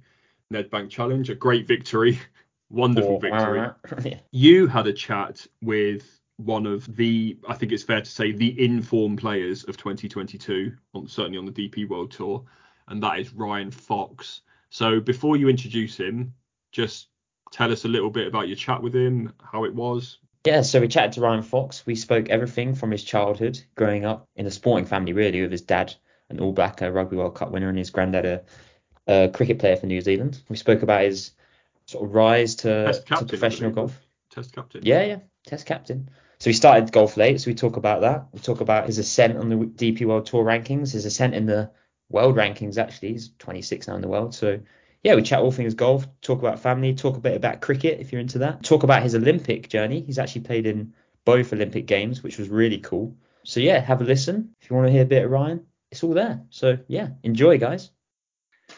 [0.51, 1.29] Nedbank Challenge.
[1.29, 2.19] A great victory.
[2.71, 4.09] Wonderful Or- victory.
[4.11, 4.19] Yeah.
[4.31, 8.63] you had a chat with one of the, I think it's fair to say, the
[8.63, 12.43] informed players of 2022, on, certainly on the DP World Tour,
[12.87, 14.41] and that is Ryan Fox.
[14.69, 16.33] So before you introduce him,
[16.71, 17.07] just
[17.51, 20.19] tell us a little bit about your chat with him, how it was.
[20.45, 21.85] Yeah, so we chatted to Ryan Fox.
[21.85, 25.61] We spoke everything from his childhood, growing up in a sporting family, really, with his
[25.61, 25.93] dad,
[26.29, 28.43] an All Black a uh, Rugby World Cup winner, and his granddad, a,
[29.07, 30.41] a cricket player for New Zealand.
[30.49, 31.31] We spoke about his
[31.91, 33.99] sort of rise to, Test to professional golf.
[34.31, 34.81] Test captain.
[34.83, 36.09] Yeah, yeah, Test captain.
[36.39, 38.27] So he started golf late, so we talk about that.
[38.31, 41.69] We talk about his ascent on the DP World Tour rankings, his ascent in the
[42.09, 43.09] world rankings actually.
[43.09, 44.33] He's 26 now in the world.
[44.33, 44.59] So
[45.03, 48.11] yeah, we chat all things golf, talk about family, talk a bit about cricket if
[48.11, 48.63] you're into that.
[48.63, 50.01] Talk about his Olympic journey.
[50.01, 50.93] He's actually played in
[51.25, 53.15] both Olympic games, which was really cool.
[53.43, 54.55] So yeah, have a listen.
[54.61, 56.41] If you want to hear a bit of Ryan, it's all there.
[56.49, 57.91] So yeah, enjoy guys.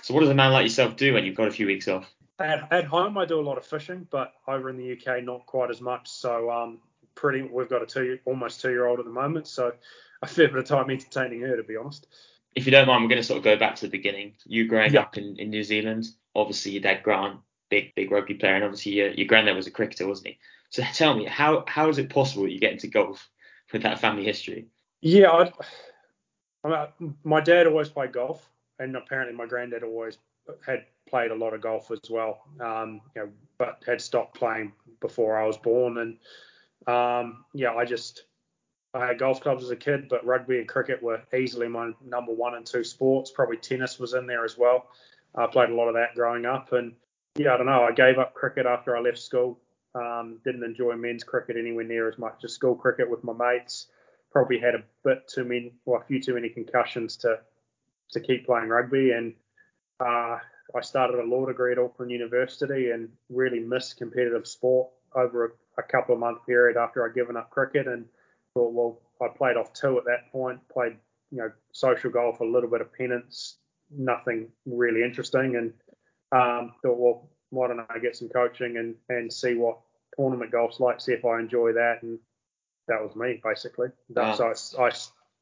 [0.02, 2.12] So what does a man like yourself do when you've got a few weeks off?
[2.40, 5.46] At, at home, I do a lot of fishing, but over in the UK, not
[5.46, 6.10] quite as much.
[6.10, 6.80] So um,
[7.16, 9.74] pretty, we've got a two, almost two-year-old at the moment, so
[10.22, 12.08] a fair bit of time entertaining her, to be honest.
[12.56, 14.34] If you don't mind, we're going to sort of go back to the beginning.
[14.46, 15.02] You growing yeah.
[15.02, 18.94] up in, in New Zealand, obviously your dad Grant, big big rugby player, and obviously
[18.94, 20.40] your, your granddad was a cricketer, wasn't he?
[20.70, 23.30] So tell me, how how is it possible you get into golf
[23.74, 24.68] with that family history?
[25.02, 25.54] Yeah, I'd,
[26.64, 26.88] I
[27.24, 28.48] my dad always played golf,
[28.80, 30.18] and apparently my granddad always
[30.66, 32.42] had played a lot of golf as well.
[32.60, 36.18] Um, you know, but had stopped playing before I was born, and
[36.88, 38.24] um, yeah, I just
[38.94, 42.32] I had golf clubs as a kid, but rugby and cricket were easily my number
[42.32, 43.32] one and two sports.
[43.32, 44.88] Probably tennis was in there as well.
[45.36, 46.94] I played a lot of that growing up, and
[47.36, 47.84] yeah, I don't know.
[47.84, 49.60] I gave up cricket after I left school.
[49.96, 53.88] Um, didn't enjoy men's cricket anywhere near as much as school cricket with my mates.
[54.32, 57.40] Probably had a bit too many, well, a few too many concussions to
[58.12, 59.34] to keep playing rugby, and
[60.04, 60.40] uh,
[60.76, 65.82] I started a law degree at Auckland University and really missed competitive sport over a,
[65.82, 68.06] a couple of month period after I'd given up cricket, and
[68.54, 70.98] thought, well, I played off two at that point, played
[71.32, 73.58] you know social golf, a little bit of pennants,
[73.92, 75.74] nothing really interesting, and
[76.32, 79.80] um, thought, well, why don't I get some coaching and and see what
[80.18, 82.20] tournament golf's like, see if I enjoy that, and
[82.88, 83.90] that was me basically.
[84.10, 84.36] Wow.
[84.36, 84.92] So I, I,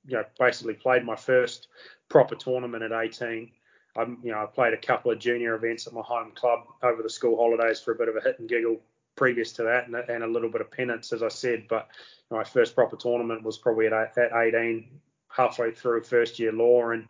[0.06, 1.67] you know, basically played my first
[2.10, 3.52] proper tournament at 18.
[3.95, 7.04] I, you know, I played a couple of junior events at my home club over
[7.04, 8.80] the school holidays for a bit of a hit and giggle
[9.15, 11.65] previous to that, and, and a little bit of pennants, as I said.
[11.69, 11.89] But
[12.30, 14.88] you know, my first proper tournament was probably at, at 18,
[15.30, 17.08] halfway through first year law, and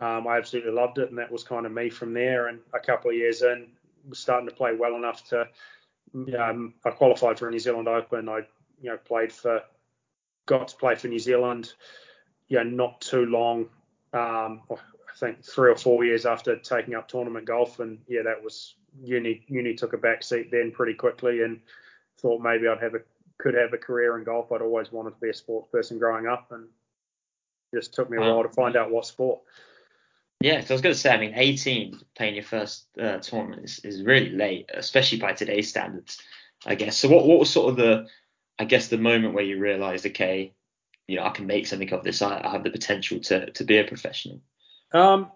[0.00, 2.48] um, I absolutely loved it, and that was kind of me from there.
[2.48, 3.68] And a couple of years in,
[4.08, 5.48] was starting to play well enough to.
[6.38, 8.28] Um, I qualified for a New Zealand Open.
[8.28, 8.40] I,
[8.80, 9.62] you know, played for,
[10.46, 11.72] got to play for New Zealand.
[12.48, 13.66] Yeah, not too long.
[14.12, 14.62] Um,
[15.14, 18.74] I think three or four years after taking up tournament golf, and yeah, that was
[19.02, 19.44] uni.
[19.46, 21.60] Uni took a back seat then pretty quickly, and
[22.18, 23.00] thought maybe I'd have a
[23.38, 24.50] could have a career in golf.
[24.50, 26.66] I'd always wanted to be a sports person growing up, and
[27.72, 29.40] just took me a while to find out what sport.
[30.40, 33.64] Yeah, so I was going to say, I mean, 18 playing your first uh, tournament
[33.64, 36.20] is, is really late, especially by today's standards,
[36.66, 36.96] I guess.
[36.96, 38.08] So what what was sort of the,
[38.58, 40.52] I guess, the moment where you realised, okay,
[41.06, 42.20] you know, I can make something of this.
[42.20, 44.40] I, I have the potential to to be a professional.
[44.94, 45.30] Um,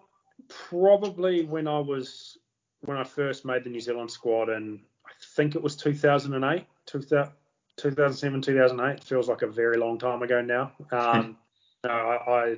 [0.47, 2.37] probably when I was
[2.81, 8.41] when I first made the New Zealand squad, and I think it was 2008, 2007,
[8.41, 9.03] 2008.
[9.03, 10.71] feels like a very long time ago now.
[10.91, 11.37] Um,
[11.83, 12.55] I, I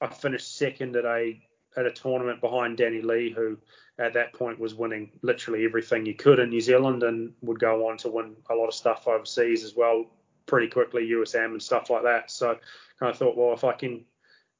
[0.00, 1.40] I finished second at a
[1.76, 3.58] at a tournament behind Danny Lee, who
[3.98, 7.88] at that point was winning literally everything you could in New Zealand and would go
[7.88, 10.06] on to win a lot of stuff overseas as well
[10.46, 12.30] pretty quickly, USM and stuff like that.
[12.30, 12.58] So
[13.00, 14.04] I thought, well, if I can,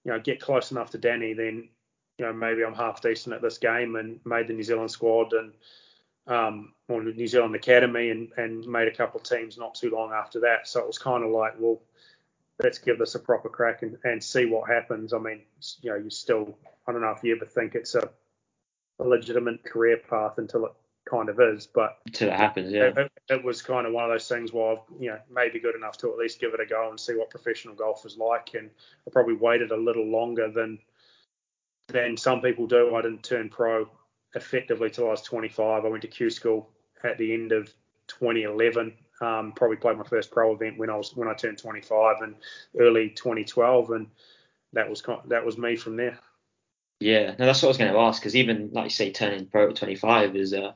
[0.09, 1.69] you know, get close enough to Danny, then
[2.17, 5.35] you know maybe I'm half decent at this game and made the New Zealand squad
[5.35, 5.53] and
[6.27, 10.13] um, or New Zealand Academy and, and made a couple of teams not too long
[10.13, 10.67] after that.
[10.67, 11.83] So it was kind of like, well,
[12.63, 15.13] let's give this a proper crack and, and see what happens.
[15.13, 15.43] I mean,
[15.83, 18.09] you know, you still, I don't know if you ever think it's a,
[19.01, 20.73] a legitimate career path until it
[21.05, 22.93] kind of is, but until it happens, yeah.
[22.97, 25.75] It, it, was kind of one of those things where I've, you know, maybe good
[25.75, 28.55] enough to at least give it a go and see what professional golf is like.
[28.55, 28.71] And
[29.07, 30.79] I probably waited a little longer than
[31.89, 32.95] than some people do.
[32.95, 33.89] I didn't turn pro
[34.35, 35.85] effectively till I was 25.
[35.85, 36.69] I went to Q school
[37.03, 37.73] at the end of
[38.09, 42.17] 2011 um, probably played my first pro event when I was when I turned 25
[42.23, 42.37] and
[42.79, 44.07] early 2012, and
[44.73, 46.19] that was that was me from there.
[47.01, 49.47] Yeah, no, that's what I was going to ask because even like you say, turning
[49.47, 50.73] pro at 25 is uh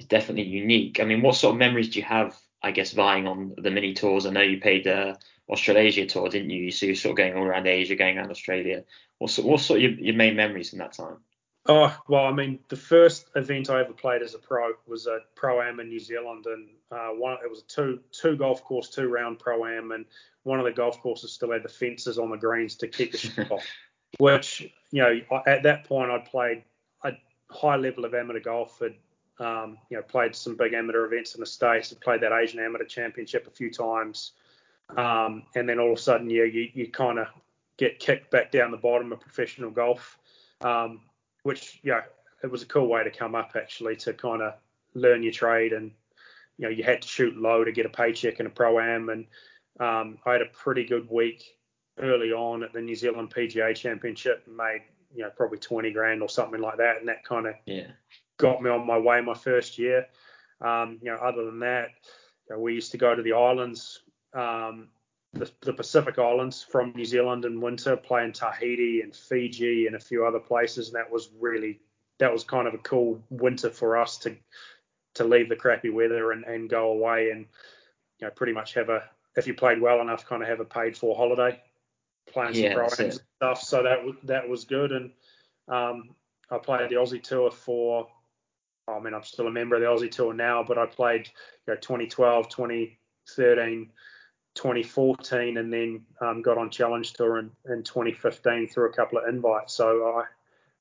[0.00, 0.98] is definitely unique.
[0.98, 2.36] I mean, what sort of memories do you have?
[2.62, 4.26] I guess vying on the mini tours.
[4.26, 6.70] I know you paid the Australasia tour, didn't you?
[6.70, 8.84] So you're sort of going all around Asia, going around Australia.
[9.18, 11.18] What sort, what sort of your, your main memories from that time?
[11.66, 15.20] Oh well, I mean, the first event I ever played as a pro was a
[15.34, 18.88] pro am in New Zealand, and uh, one it was a two two golf course,
[18.88, 20.06] two round pro am, and
[20.44, 23.18] one of the golf courses still had the fences on the greens to keep the
[23.18, 23.66] shit off.
[24.18, 26.64] Which you know, at that point, I'd played
[27.04, 27.12] a
[27.50, 28.94] high level of amateur golf, had
[29.40, 32.84] um, you know played some big amateur events in the states, played that Asian Amateur
[32.84, 34.32] Championship a few times,
[34.96, 37.26] um, and then all of a sudden, yeah, you you kind of
[37.78, 40.18] get kicked back down the bottom of professional golf.
[40.60, 41.00] Um,
[41.42, 42.02] which yeah,
[42.42, 44.54] it was a cool way to come up actually to kind of
[44.94, 45.92] learn your trade and
[46.58, 49.08] you know you had to shoot low to get a paycheck in a pro am,
[49.08, 49.26] and
[49.80, 51.42] um, I had a pretty good week
[51.98, 54.82] early on at the New Zealand PGA Championship and made
[55.14, 57.86] you know probably 20 grand or something like that, and that kind of yeah.
[58.40, 60.06] Got me on my way my first year.
[60.60, 61.88] Um, you know, other than that,
[62.48, 64.00] you know, we used to go to the islands,
[64.34, 64.88] um,
[65.32, 69.96] the, the, Pacific Islands from New Zealand in winter, play in Tahiti and Fiji and
[69.96, 71.80] a few other places, and that was really
[72.18, 74.36] that was kind of a cool winter for us to
[75.14, 77.46] to leave the crappy weather and, and go away and
[78.20, 79.02] you know pretty much have a
[79.36, 81.60] if you played well enough, kind of have a paid for holiday,
[82.32, 83.62] playing some yeah, programs and stuff.
[83.62, 84.92] So that that was good.
[84.92, 85.10] And
[85.68, 86.10] um,
[86.50, 88.08] I played the Aussie Tour for.
[88.96, 91.28] I mean, I'm still a member of the Aussie Tour now, but I played
[91.66, 93.90] you know 2012, 2013,
[94.54, 99.28] 2014, and then um, got on Challenge Tour in, in 2015 through a couple of
[99.28, 99.74] invites.
[99.74, 100.24] So I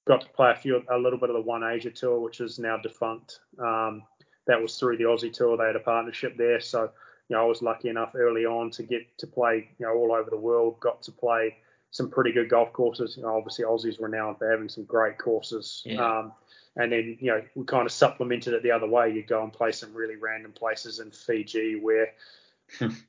[0.08, 2.60] got to play a few, a little bit of the One Asia Tour, which is
[2.60, 3.40] now defunct.
[3.60, 4.04] Um,
[4.48, 5.58] that was through the Aussie Tour.
[5.58, 6.90] They had a partnership there, so
[7.30, 10.12] you know, I was lucky enough early on to get to play, you know, all
[10.12, 10.80] over the world.
[10.80, 11.58] Got to play
[11.92, 13.16] some pretty good golf courses.
[13.18, 15.84] You know, obviously, Aussie's renowned for having some great courses.
[15.86, 16.04] Yeah.
[16.04, 16.32] Um,
[16.80, 19.12] and then, you know, we kind of supplemented it the other way.
[19.12, 22.14] You go and play some really random places in Fiji where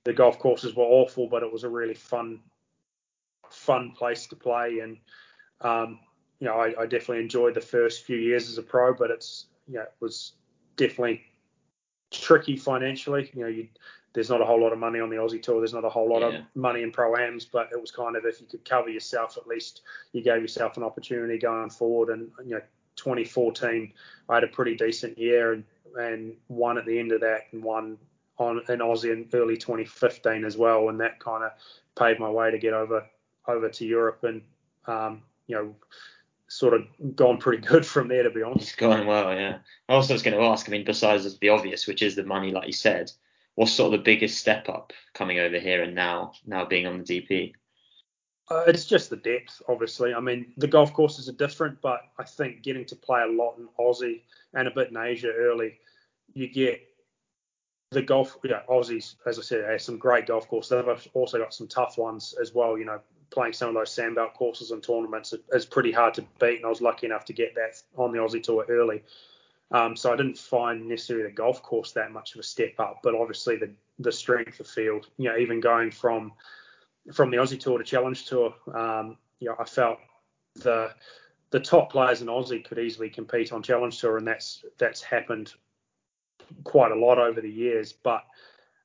[0.04, 2.40] the golf courses were awful, but it was a really fun,
[3.48, 4.80] fun place to play.
[4.80, 4.96] And,
[5.60, 6.00] um,
[6.40, 9.46] you know, I, I definitely enjoyed the first few years as a pro, but it's,
[9.68, 10.32] you know, it was
[10.74, 11.22] definitely
[12.10, 13.30] tricky financially.
[13.34, 13.68] You know, you
[14.14, 15.60] there's not a whole lot of money on the Aussie tour.
[15.60, 16.38] There's not a whole lot yeah.
[16.38, 19.36] of money in pro ams, but it was kind of if you could cover yourself,
[19.36, 22.08] at least you gave yourself an opportunity going forward.
[22.08, 22.62] And you know,
[22.96, 23.92] 2014,
[24.28, 25.64] I had a pretty decent year and
[25.98, 27.98] and won at the end of that and won
[28.38, 31.50] on in Aussie in early 2015 as well, and that kind of
[31.98, 33.04] paved my way to get over
[33.48, 34.42] over to Europe and
[34.86, 35.74] um, you know
[36.48, 36.82] sort of
[37.14, 38.68] gone pretty good from there to be honest.
[38.68, 39.58] It's going well, yeah.
[39.88, 42.50] I also was going to ask, I mean, besides the obvious, which is the money,
[42.50, 43.10] like you said,
[43.54, 47.02] what's sort of the biggest step up coming over here and now now being on
[47.02, 47.54] the DP?
[48.50, 50.12] Uh, it's just the depth, obviously.
[50.12, 53.56] I mean, the golf courses are different, but I think getting to play a lot
[53.58, 54.22] in Aussie
[54.54, 55.78] and a bit in Asia early,
[56.34, 56.80] you get
[57.92, 58.36] the golf.
[58.42, 60.70] Yeah, Aussies, as I said, have some great golf courses.
[60.70, 62.76] They've also got some tough ones as well.
[62.76, 66.56] You know, playing some of those sandbelt courses and tournaments is pretty hard to beat,
[66.56, 69.04] and I was lucky enough to get that on the Aussie tour early.
[69.70, 72.98] Um, so I didn't find necessarily the golf course that much of a step up,
[73.04, 76.32] but obviously the the strength of field, you know, even going from
[77.12, 79.98] from the Aussie Tour to Challenge Tour, um, you know, I felt
[80.56, 80.92] the
[81.50, 85.52] the top players in Aussie could easily compete on Challenge Tour, and that's that's happened
[86.64, 88.24] quite a lot over the years, but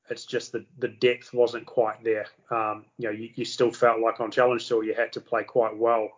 [0.08, 2.26] it's just that the depth wasn't quite there.
[2.50, 5.44] Um, you know, you, you still felt like on Challenge Tour you had to play
[5.44, 6.10] quite well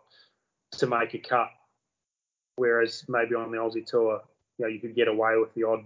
[0.73, 1.49] to make a cut,
[2.57, 4.23] whereas maybe on the Aussie Tour
[4.59, 5.85] you know you could get away with the odd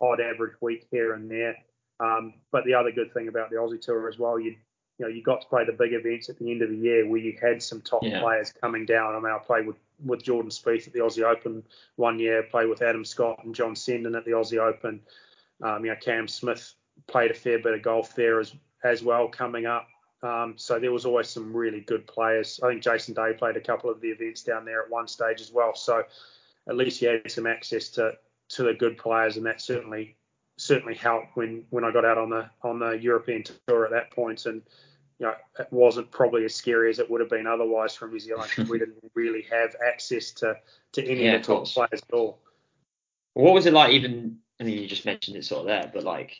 [0.00, 1.56] odd average week here and there.
[2.00, 4.56] Um, but the other good thing about the Aussie Tour as well, you
[5.02, 7.08] you know you got to play the big events at the end of the year
[7.08, 8.20] where you had some top yeah.
[8.20, 9.14] players coming down.
[9.14, 11.62] I mean, I played with with Jordan Spieth at the Aussie Open
[11.96, 15.00] one year, played with Adam Scott and John Senden at the Aussie Open.
[15.62, 16.74] Um, you know, Cam Smith
[17.06, 19.88] played a fair bit of golf there as as well coming up.
[20.22, 22.60] Um, so there was always some really good players.
[22.62, 25.40] I think Jason Day played a couple of the events down there at one stage
[25.40, 25.74] as well.
[25.74, 26.04] So
[26.68, 28.12] at least you had some access to
[28.50, 30.16] to the good players, and that certainly
[30.58, 34.12] certainly helped when when I got out on the on the European tour at that
[34.12, 34.62] point, and
[35.22, 38.18] you know it wasn't probably as scary as it would have been otherwise from New
[38.18, 40.56] Zealand because we didn't really have access to
[40.92, 42.40] to any yeah, of the top players at all.
[43.34, 43.92] What was it like?
[43.92, 46.36] Even I mean, you just mentioned it sort of there, but like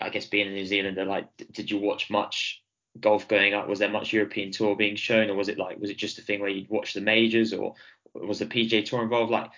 [0.00, 2.62] I guess being a New Zealander, like did you watch much
[3.00, 3.68] golf going up?
[3.68, 6.22] Was there much European tour being shown, or was it like was it just a
[6.22, 7.74] thing where you'd watch the majors, or
[8.12, 9.32] was the PGA Tour involved?
[9.32, 9.50] Like,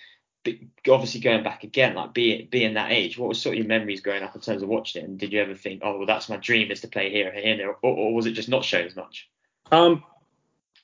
[0.89, 4.01] obviously going back again, like be being that age, what was sort of your memories
[4.01, 5.09] growing up in terms of watching it?
[5.09, 7.37] And did you ever think, oh, well, that's my dream is to play here and
[7.37, 9.29] here, or, or was it just not shown as much?
[9.71, 10.03] Um,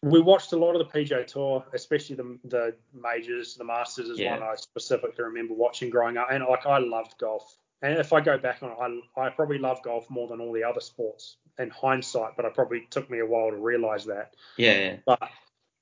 [0.02, 4.20] we watched a lot of the PGA Tour, especially the the majors, the Masters is
[4.20, 4.40] yeah.
[4.40, 7.58] one I specifically remember watching growing up, and like I loved golf.
[7.82, 10.64] And if I go back on, I I probably love golf more than all the
[10.64, 14.36] other sports in hindsight, but I probably took me a while to realize that.
[14.56, 14.98] Yeah.
[15.06, 15.30] But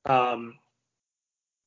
[0.06, 0.56] um,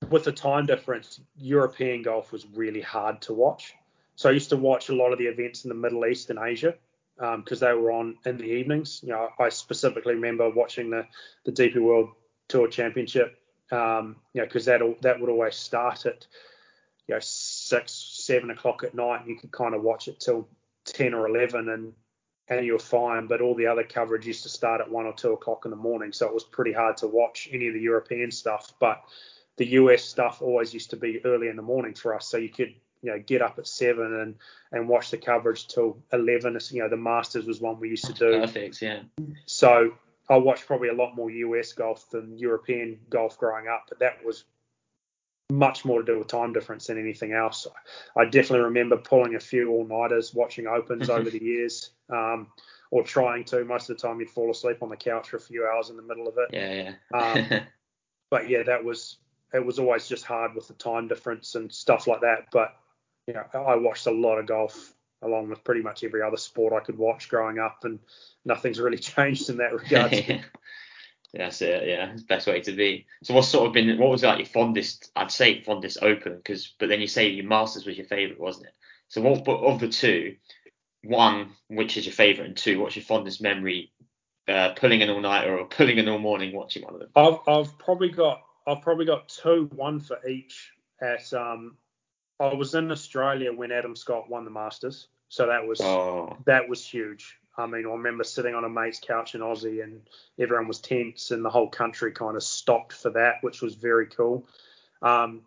[0.08, 3.74] with the time difference, European golf was really hard to watch.
[4.16, 6.38] So I used to watch a lot of the events in the Middle East and
[6.38, 6.74] Asia
[7.16, 9.00] because um, they were on in the evenings.
[9.02, 11.06] You know, I specifically remember watching the
[11.44, 12.10] the DP World
[12.48, 13.36] Tour Championship.
[13.70, 16.26] Um, you know, because that that would always start at
[17.06, 19.26] you know six, seven o'clock at night.
[19.26, 20.48] You could kind of watch it till
[20.84, 21.92] ten or eleven, and
[22.48, 23.26] and you were fine.
[23.26, 25.76] But all the other coverage used to start at one or two o'clock in the
[25.76, 28.72] morning, so it was pretty hard to watch any of the European stuff.
[28.80, 29.02] But
[29.60, 32.48] the US stuff always used to be early in the morning for us, so you
[32.48, 34.34] could you know get up at seven and
[34.72, 36.58] and watch the coverage till eleven.
[36.70, 38.40] You know, the Masters was one we used to do.
[38.40, 39.02] Perfect, yeah.
[39.44, 39.92] So
[40.30, 44.24] I watched probably a lot more US golf than European golf growing up, but that
[44.24, 44.44] was
[45.50, 47.66] much more to do with time difference than anything else.
[48.16, 52.46] I definitely remember pulling a few all nighters, watching opens over the years, um,
[52.90, 53.62] or trying to.
[53.66, 55.98] Most of the time, you'd fall asleep on the couch for a few hours in
[55.98, 56.48] the middle of it.
[56.50, 57.18] Yeah, yeah.
[57.18, 57.60] um,
[58.30, 59.18] but yeah, that was
[59.52, 59.64] it.
[59.64, 62.46] Was always just hard with the time difference and stuff like that.
[62.52, 62.76] But
[63.26, 66.72] you know, I watched a lot of golf along with pretty much every other sport
[66.72, 67.98] I could watch growing up, and
[68.44, 70.44] nothing's really changed in that regard.
[71.32, 72.16] That's it, yeah.
[72.28, 73.06] Best way to be.
[73.22, 76.74] So what's sort of been what was like your fondest I'd say fondest open because
[76.78, 78.74] but then you say your masters was your favourite, wasn't it?
[79.08, 80.36] So what but of the two,
[81.04, 83.92] one, which is your favourite and two, what's your fondest memory
[84.48, 87.10] uh, pulling an all nighter or pulling an all morning watching one of them?
[87.14, 91.76] I've I've probably got I've probably got two, one for each at um
[92.38, 95.08] I was in Australia when Adam Scott won the Masters.
[95.28, 96.36] So that was oh.
[96.46, 97.36] that was huge.
[97.56, 100.00] I mean, I remember sitting on a mate's couch in Aussie and
[100.38, 104.06] everyone was tense and the whole country kind of stopped for that, which was very
[104.06, 104.48] cool.
[105.02, 105.42] Um,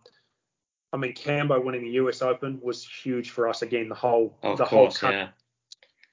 [0.91, 3.63] I mean, Cambo winning the US Open was huge for us.
[3.63, 5.29] Again, the whole the course, whole country, yeah.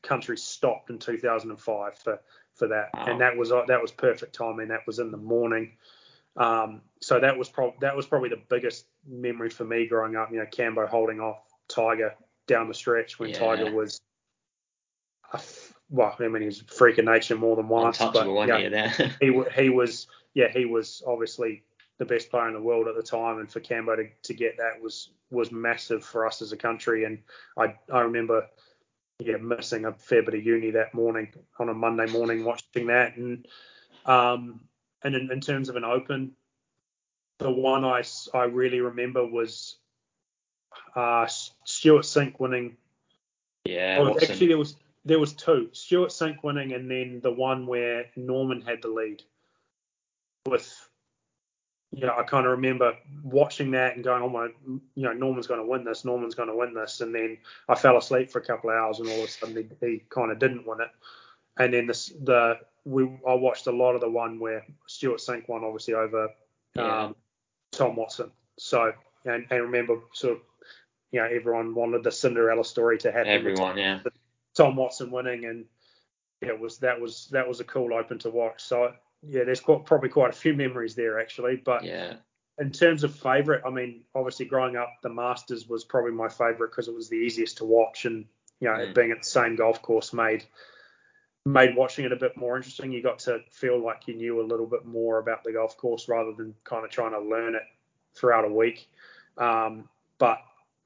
[0.03, 2.21] country stopped in 2005 for
[2.55, 3.05] for that, wow.
[3.07, 4.69] and that was that was perfect timing.
[4.69, 5.77] That was in the morning.
[6.37, 10.31] Um, so that was probably that was probably the biggest memory for me growing up.
[10.31, 12.15] You know, Cambo holding off Tiger
[12.47, 13.39] down the stretch when yeah.
[13.39, 14.01] Tiger was
[15.91, 17.99] well, I mean, he's a freak of nature more than once.
[17.99, 21.65] But yeah, he he was yeah he was obviously
[21.99, 24.57] the best player in the world at the time, and for Cambo to, to get
[24.59, 27.05] that was was massive for us as a country.
[27.05, 27.19] And
[27.59, 28.47] I I remember
[29.19, 33.17] yeah missing a fair bit of uni that morning on a Monday morning watching that.
[33.17, 33.47] And
[34.07, 34.61] um
[35.03, 36.33] and in, in terms of an Open,
[37.39, 38.03] the one I
[38.35, 39.77] I really remember was
[40.95, 41.27] uh
[41.65, 42.77] Stewart Cink winning.
[43.65, 45.71] Yeah, oh, actually there was there was two.
[45.73, 49.23] Stewart Cink winning, and then the one where Norman had the lead.
[50.47, 50.89] With,
[51.91, 55.47] you know, I kind of remember watching that and going, "Oh my, you know, Norman's
[55.47, 56.05] going to win this.
[56.05, 59.01] Norman's going to win this." And then I fell asleep for a couple of hours,
[59.01, 60.91] and all of a sudden he, he kind of didn't win it.
[61.59, 65.49] And then this, the we I watched a lot of the one where Stewart Cink
[65.49, 66.31] won, obviously over
[66.75, 67.05] yeah.
[67.05, 67.17] um,
[67.73, 68.31] Tom Watson.
[68.59, 68.93] So
[69.25, 70.43] and, and remember sort of,
[71.11, 73.29] you know, everyone wanted the Cinderella story to happen.
[73.29, 74.01] Everyone, yeah.
[74.55, 75.65] Tom Watson winning, and
[76.41, 78.63] yeah, it was that was that was a cool Open to watch.
[78.63, 78.93] So
[79.27, 81.57] yeah, there's quite, probably quite a few memories there actually.
[81.57, 82.15] But yeah,
[82.59, 86.71] in terms of favourite, I mean, obviously growing up, the Masters was probably my favourite
[86.71, 88.27] because it was the easiest to watch, and
[88.61, 88.95] you know, Mm.
[88.95, 90.45] being at the same golf course made
[91.47, 92.93] made watching it a bit more interesting.
[92.93, 96.09] You got to feel like you knew a little bit more about the golf course
[96.09, 97.63] rather than kind of trying to learn it
[98.15, 98.89] throughout a week.
[99.39, 100.39] Um, but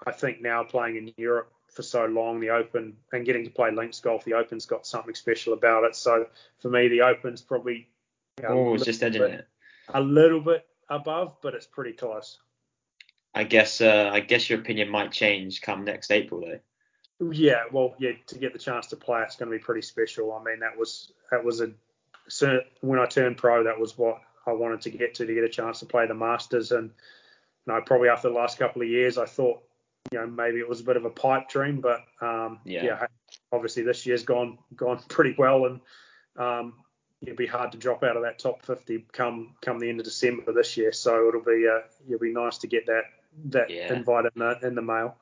[0.06, 3.72] I think now playing in Europe for so long, the Open and getting to play
[3.72, 5.96] links golf, the Open's got something special about it.
[5.96, 6.26] So
[6.60, 7.88] for me, the Open's probably
[8.38, 9.48] you know, oh, a just little edging bit- it.
[9.92, 12.38] a little bit above, but it's pretty close.
[13.34, 16.60] I guess uh, I guess your opinion might change come next April though.
[17.20, 20.32] Yeah, well, yeah, to get the chance to play, it's going to be pretty special.
[20.32, 21.70] I mean, that was that was a
[22.80, 25.48] when I turned pro, that was what I wanted to get to to get a
[25.48, 26.90] chance to play the Masters, and
[27.66, 29.62] you know, probably after the last couple of years, I thought,
[30.10, 33.06] you know, maybe it was a bit of a pipe dream, but um, Yeah.
[33.52, 35.80] obviously this year's gone gone pretty well, and
[36.36, 36.74] um,
[37.22, 40.04] it'd be hard to drop out of that top 50 come come the end of
[40.04, 40.92] December this year.
[40.92, 43.04] So it'll be uh, it'll be nice to get that
[43.50, 43.92] that Yeah.
[43.92, 45.16] invite in the in the mail.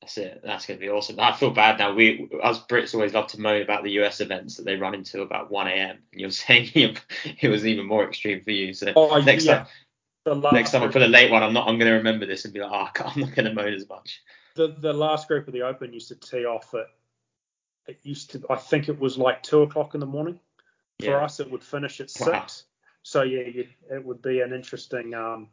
[0.00, 0.40] That's it.
[0.42, 1.20] That's going to be awesome.
[1.20, 1.92] I feel bad now.
[1.94, 5.22] We, as Brits, always love to moan about the US events that they run until
[5.22, 5.98] about 1 a.m.
[6.12, 8.72] And you're saying it was even more extreme for you.
[8.72, 9.56] So Oh, next yeah.
[9.56, 9.66] time,
[10.24, 11.68] The next time I put a late one, I'm not.
[11.68, 13.88] I'm going to remember this and be like, oh, I'm not going to moan as
[13.88, 14.22] much.
[14.54, 16.86] the the last group of the Open used to tee off at
[17.86, 20.40] it used to I think it was like two o'clock in the morning.
[21.00, 21.24] For Yeah.
[21.24, 22.46] us, it would finish at Wow.
[22.46, 22.64] six.
[23.02, 25.48] So yeah, it would be an interesting um,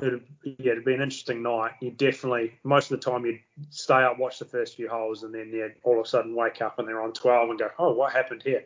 [0.00, 1.72] it'd, yeah, it'd be an interesting night.
[1.80, 5.34] You definitely most of the time you'd stay up, watch the first few holes, and
[5.34, 7.92] then yeah, all of a sudden wake up and they're on 12 and go, oh,
[7.92, 8.64] what happened here?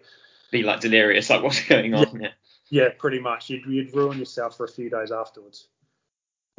[0.51, 2.21] Be like delirious, like what's going on?
[2.21, 2.29] Yeah.
[2.71, 3.49] Yeah, pretty much.
[3.49, 5.69] You'd you'd ruin yourself for a few days afterwards.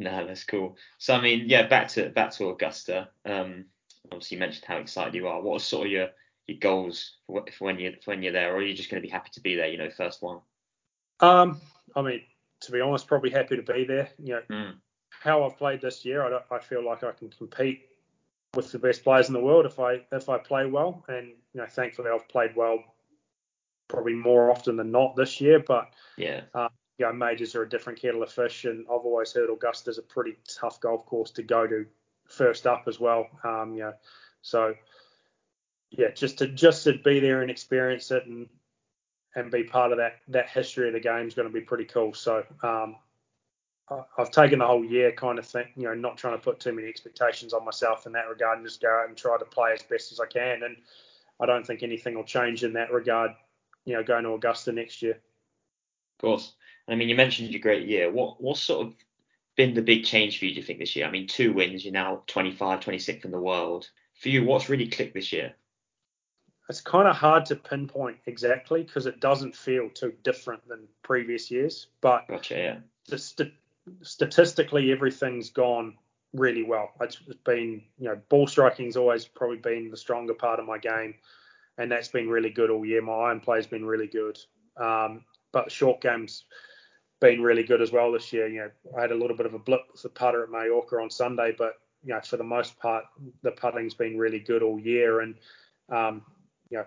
[0.00, 0.76] No, that's cool.
[0.98, 3.08] So I mean, yeah, back to back to Augusta.
[3.24, 3.66] Um,
[4.06, 5.40] obviously you mentioned how excited you are.
[5.40, 6.08] What are sort of your
[6.46, 9.00] your goals for, for when you for when you're there, or are you just going
[9.00, 9.68] to be happy to be there?
[9.68, 10.40] You know, first one.
[11.20, 11.60] Um,
[11.94, 12.22] I mean,
[12.60, 14.10] to be honest, probably happy to be there.
[14.18, 14.74] You know, Mm.
[15.10, 17.88] how I've played this year, I, don't, I feel like I can compete
[18.54, 21.04] with the best players in the world if I if I play well.
[21.08, 22.82] And you know, thankfully I've played well
[23.88, 25.60] probably more often than not this year.
[25.60, 26.42] But Yeah.
[26.98, 30.02] you know, majors are a different kettle of fish, and I've always heard Augusta's a
[30.02, 31.86] pretty tough golf course to go to
[32.28, 33.26] first up as well.
[33.42, 33.94] Um, you know,
[34.42, 34.74] so
[35.90, 38.48] yeah, just to just to be there and experience it and
[39.36, 41.84] and be part of that that history of the game is going to be pretty
[41.84, 42.14] cool.
[42.14, 42.96] So um,
[44.18, 46.72] I've taken the whole year kind of thing, you know, not trying to put too
[46.72, 49.72] many expectations on myself in that regard and just go out and try to play
[49.72, 50.62] as best as I can.
[50.62, 50.76] And
[51.40, 53.32] I don't think anything will change in that regard,
[53.84, 55.14] you know, going to Augusta next year.
[55.14, 56.52] Of course.
[56.88, 58.10] I mean, you mentioned your great year.
[58.10, 58.94] What what sort of
[59.56, 61.06] been the big change for you, do you think, this year?
[61.06, 63.88] I mean, two wins, you're now 25, 26th in the world.
[64.14, 65.54] For you, what's really clicked this year?
[66.70, 71.50] It's kind of hard to pinpoint exactly because it doesn't feel too different than previous
[71.50, 71.88] years.
[72.00, 73.16] But gotcha, yeah.
[73.18, 73.52] St-
[74.02, 75.96] statistically, everything's gone
[76.32, 76.92] really well.
[77.00, 81.16] It's been, you know, ball striking's always probably been the stronger part of my game,
[81.76, 83.02] and that's been really good all year.
[83.02, 84.38] My iron play's been really good,
[84.76, 86.44] um, but short game's
[87.18, 88.46] been really good as well this year.
[88.46, 90.98] You know, I had a little bit of a blip with the putter at Mallorca
[90.98, 93.06] on Sunday, but you know, for the most part,
[93.42, 95.34] the putting's been really good all year, and
[95.88, 96.22] um,
[96.70, 96.86] you know,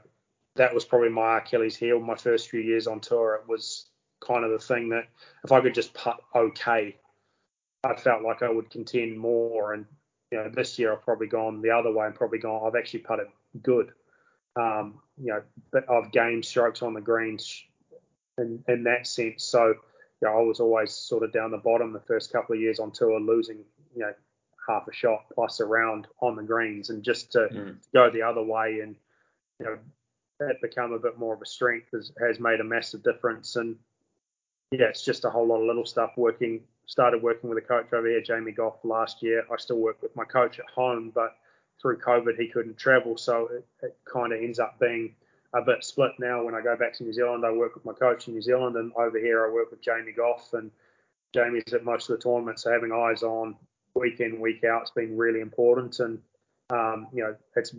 [0.55, 3.35] that was probably my Achilles heel my first few years on tour.
[3.35, 3.87] It was
[4.25, 5.07] kind of the thing that
[5.43, 6.95] if I could just putt okay,
[7.83, 9.73] I felt like I would contend more.
[9.73, 9.85] And
[10.31, 12.65] you know, this year I've probably gone the other way and probably gone.
[12.65, 13.27] I've actually putted
[13.61, 13.91] good.
[14.55, 17.63] Um, you know, but I've gained strokes on the greens
[18.37, 19.43] in, in that sense.
[19.43, 22.61] So, you know, I was always sort of down the bottom the first couple of
[22.61, 23.57] years on tour, losing,
[23.95, 24.13] you know,
[24.67, 27.75] half a shot plus a round on the greens, and just to mm.
[27.93, 28.95] go the other way and,
[29.63, 29.79] you know,
[30.39, 33.55] that become a bit more of a strength has, has made a massive difference.
[33.55, 33.75] And
[34.71, 36.61] yeah, it's just a whole lot of little stuff working.
[36.85, 39.45] Started working with a coach over here, Jamie Gough, last year.
[39.51, 41.37] I still work with my coach at home, but
[41.81, 43.15] through COVID, he couldn't travel.
[43.17, 45.15] So it, it kind of ends up being
[45.53, 46.43] a bit split now.
[46.43, 48.75] When I go back to New Zealand, I work with my coach in New Zealand,
[48.75, 50.53] and over here, I work with Jamie Gough.
[50.53, 50.71] And
[51.33, 53.55] Jamie's at most of the tournaments, so having eyes on
[53.95, 55.99] week in, week out has been really important.
[55.99, 56.19] And,
[56.69, 57.73] um, you know, it's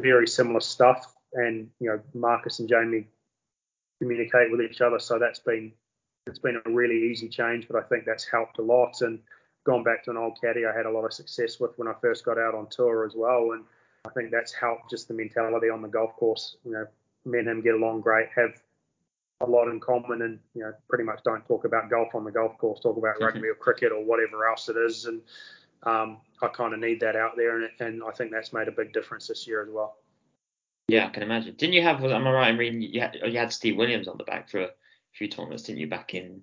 [0.00, 1.14] very similar stuff.
[1.34, 3.08] And, you know, Marcus and Jamie
[4.00, 4.98] communicate with each other.
[4.98, 5.72] So that's been
[6.26, 9.00] it's been a really easy change, but I think that's helped a lot.
[9.00, 9.18] And
[9.64, 11.94] gone back to an old caddy I had a lot of success with when I
[12.00, 13.52] first got out on tour as well.
[13.52, 13.64] And
[14.06, 16.56] I think that's helped just the mentality on the golf course.
[16.64, 16.86] You know,
[17.24, 18.60] me and him get along great, have
[19.40, 22.30] a lot in common, and you know, pretty much don't talk about golf on the
[22.30, 25.06] golf course, talk about rugby or cricket or whatever else it is.
[25.06, 25.20] And
[25.84, 28.72] um, I kind of need that out there, and, and I think that's made a
[28.72, 29.96] big difference this year as well.
[30.88, 31.54] Yeah, I can imagine.
[31.56, 32.02] Didn't you have?
[32.02, 34.60] Am I right in reading you had, you had Steve Williams on the back for
[34.60, 34.70] a
[35.12, 36.42] few tournaments, didn't you, back in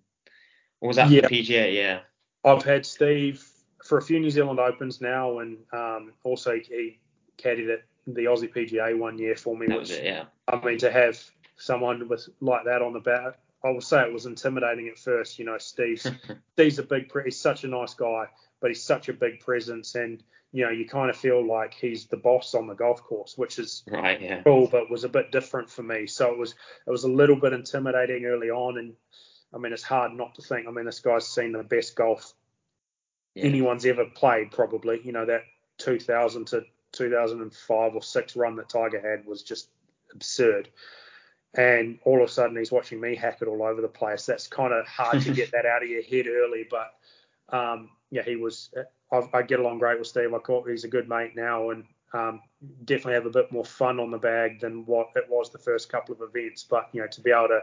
[0.79, 1.21] what was that yeah.
[1.21, 1.73] PGA?
[1.73, 1.99] Yeah.
[2.43, 3.43] I've had Steve
[3.83, 6.99] for a few New Zealand Opens now, and um, also he
[7.37, 9.67] caddied at the Aussie PGA one year for me.
[9.67, 10.25] That which, was it, yeah.
[10.47, 11.19] I mean, to have
[11.57, 15.39] someone with like that on the bat, I will say it was intimidating at first.
[15.39, 16.07] You know, Steve's
[16.53, 18.25] Steve's a big, he's such a nice guy,
[18.65, 22.07] but he's such a big presence, and you know, you kind of feel like he's
[22.07, 24.41] the boss on the golf course, which is right, yeah.
[24.41, 26.07] cool, but was a bit different for me.
[26.07, 26.55] So it was
[26.87, 28.93] it was a little bit intimidating early on, and
[29.53, 30.67] I mean, it's hard not to think.
[30.67, 32.33] I mean, this guy's seen the best golf
[33.35, 33.43] yeah.
[33.43, 34.99] anyone's ever played, probably.
[35.03, 35.43] You know, that
[35.77, 39.69] 2000 to 2005 or six run that Tiger had was just
[40.11, 40.69] absurd.
[41.53, 44.25] And all of a sudden, he's watching me hack it all over the place.
[44.25, 46.95] That's kind of hard to get that out of your head early, but
[47.49, 48.73] um, yeah, he was
[49.11, 50.33] I, I get along great with Steve.
[50.33, 52.41] I call he's a good mate now, and um,
[52.85, 55.89] definitely have a bit more fun on the bag than what it was the first
[55.89, 56.63] couple of events.
[56.63, 57.61] But you know, to be able to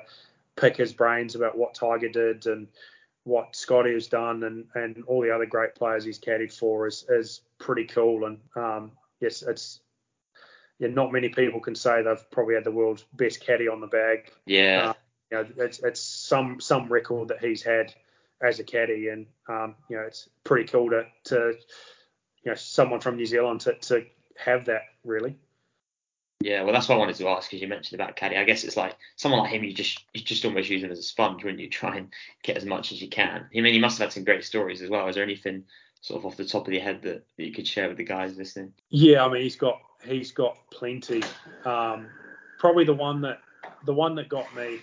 [0.56, 2.68] pick his brains about what Tiger did and
[3.24, 7.04] what Scotty has done and, and all the other great players he's caddied for is
[7.08, 8.26] is pretty cool.
[8.26, 9.80] And um, yes, it's
[10.78, 13.86] yeah, not many people can say they've probably had the world's best caddy on the
[13.86, 14.32] bag.
[14.46, 14.90] Yeah.
[14.90, 14.92] Uh,
[15.30, 17.94] you know, it's it's some some record that he's had
[18.42, 21.54] as a caddy, and um, you know it's pretty cool to to
[22.44, 24.04] you know someone from New Zealand to to
[24.36, 25.36] have that really.
[26.42, 28.36] Yeah, well, that's what I wanted to ask because you mentioned about caddy.
[28.36, 30.98] I guess it's like someone like him, you just you just almost use him as
[30.98, 31.68] a sponge, wouldn't you?
[31.70, 32.08] Try and
[32.42, 33.46] get as much as you can.
[33.56, 35.08] I mean, he must have had some great stories as well.
[35.08, 35.64] Is there anything
[36.00, 38.04] sort of off the top of your head that, that you could share with the
[38.04, 38.72] guys listening?
[38.90, 41.22] Yeah, I mean, he's got he's got plenty.
[41.64, 42.08] Um,
[42.58, 43.38] probably the one that
[43.84, 44.80] the one that got me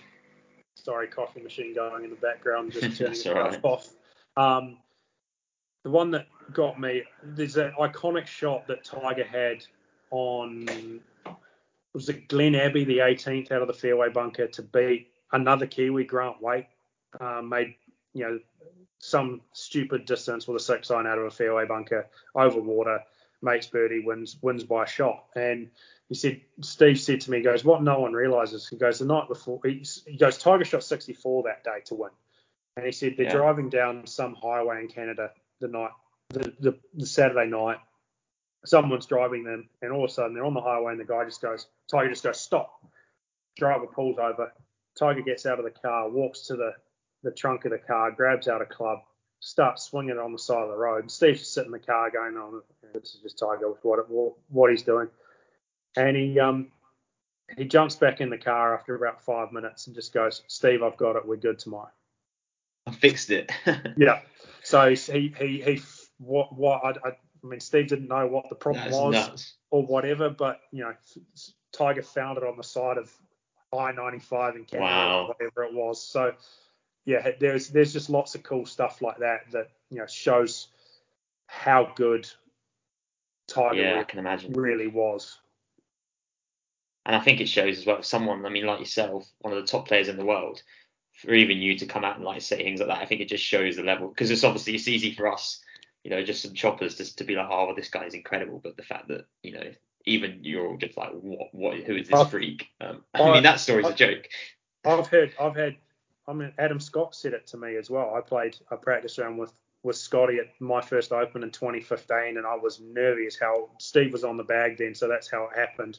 [0.82, 3.60] sorry, coffee machine going in the background, just turning it right.
[3.62, 3.88] off.
[4.36, 4.78] Um,
[5.84, 9.64] the one that got me, there's an iconic shot that Tiger had
[10.10, 11.00] on,
[11.94, 16.04] was it Glen Abbey, the 18th out of the fairway bunker to beat another Kiwi,
[16.04, 16.66] Grant Waite,
[17.20, 17.74] uh, made,
[18.12, 18.38] you know,
[18.98, 23.00] some stupid distance with a six iron out of a fairway bunker over water,
[23.42, 25.24] makes birdie, wins wins by a shot.
[25.34, 25.70] And
[26.08, 29.04] he said, Steve said to me, he goes, what no one realizes, he goes, the
[29.04, 32.10] night before, he, he goes, Tiger shot 64 that day to win.
[32.76, 33.32] And he said they're yeah.
[33.32, 35.30] driving down some highway in Canada
[35.60, 35.90] the night,
[36.30, 37.78] the, the, the Saturday night,
[38.64, 41.24] someone's driving them, and all of a sudden they're on the highway, and the guy
[41.24, 42.84] just goes, Tiger just goes, stop.
[43.56, 44.52] Driver pulls over.
[44.98, 46.72] Tiger gets out of the car, walks to the,
[47.22, 49.00] the trunk of the car, grabs out a club,
[49.40, 51.00] starts swinging it on the side of the road.
[51.02, 52.62] And Steve's just sitting in the car going, "Oh,
[52.92, 55.08] this is just Tiger with what what, what he's doing."
[55.96, 56.70] And he um
[57.56, 60.96] he jumps back in the car after about five minutes and just goes, "Steve, I've
[60.96, 61.26] got it.
[61.26, 61.90] We're good tomorrow."
[62.86, 63.50] I fixed it.
[63.96, 64.20] yeah.
[64.62, 65.82] So he he he
[66.18, 67.12] what what I, I
[67.42, 69.54] I mean, Steve didn't know what the problem was nuts.
[69.70, 70.94] or whatever, but you know,
[71.72, 73.10] Tiger found it on the side of
[73.72, 75.22] I-95 in Canada, Wow.
[75.22, 76.02] or whatever it was.
[76.06, 76.34] So
[77.10, 80.68] yeah, there's there's just lots of cool stuff like that that you know shows
[81.46, 82.28] how good
[83.48, 84.52] Tiger Yeah, I really, can imagine.
[84.52, 85.38] really was.
[87.04, 87.98] And I think it shows as well.
[87.98, 90.62] If someone, I mean, like yourself, one of the top players in the world,
[91.14, 93.28] for even you to come out and like say things like that, I think it
[93.28, 94.08] just shows the level.
[94.08, 95.60] Because it's obviously it's easy for us,
[96.04, 98.60] you know, just some choppers just to be like, oh, well, this is incredible.
[98.62, 99.72] But the fact that you know,
[100.04, 102.24] even you're all just like, what, what, who is this Oh.
[102.26, 102.68] freak?
[102.80, 103.90] Um, I Oh, mean, that story's oh.
[103.90, 104.28] a joke.
[104.84, 105.76] I've heard, I've had,
[106.30, 108.14] I mean, Adam Scott said it to me as well.
[108.14, 109.52] I played a practice round with
[109.82, 113.74] with Scotty at my first Open in 2015, and I was nervy as hell.
[113.80, 115.98] Steve was on the bag then, so that's how it happened.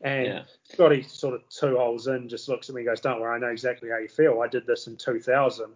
[0.00, 0.44] And Yeah.
[0.64, 3.38] Scotty sort of two holes in just looks at me and goes, "Don't worry, I
[3.38, 4.42] know exactly how you feel.
[4.42, 5.72] I did this in 2000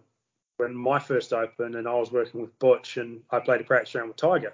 [0.57, 3.95] when my first Open, and I was working with Butch, and I played a practice
[3.95, 4.53] round with Tiger."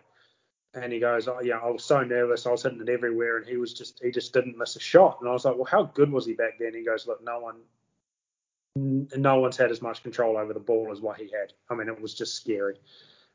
[0.74, 2.46] And he goes, "Oh yeah, I was so nervous.
[2.46, 5.20] I was hitting it everywhere, and he was just he just didn't miss a shot."
[5.20, 7.40] And I was like, "Well, how good was he back then?" He goes, "Look, no
[7.40, 7.62] one."
[9.16, 11.54] No one's had as much control over the ball as what he had.
[11.70, 12.76] I mean, it was just scary.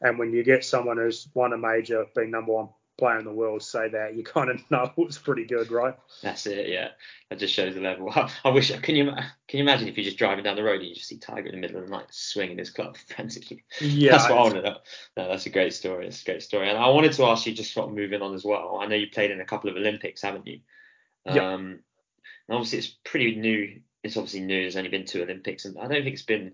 [0.01, 2.69] And when you get someone who's won a major, been number one
[2.99, 5.95] player in the world, say that, you kind of know it's pretty good, right?
[6.23, 6.89] That's it, yeah.
[7.31, 8.11] That just shows the level.
[8.11, 8.71] I, I wish.
[8.81, 11.09] Can you can you imagine if you're just driving down the road and you just
[11.09, 13.65] see Tiger in the middle of the night swinging his club frantically?
[13.81, 14.65] Yeah, that's what I wanted.
[14.65, 16.07] No, that's a great story.
[16.09, 16.69] It's a great story.
[16.69, 18.79] And I wanted to ask you just sort of moving on as well.
[18.81, 20.61] I know you played in a couple of Olympics, haven't you?
[21.27, 21.53] Yeah.
[21.53, 21.81] Um,
[22.49, 23.81] and obviously it's pretty new.
[24.03, 24.63] It's obviously new.
[24.63, 26.53] There's only been two Olympics, and I don't think it's been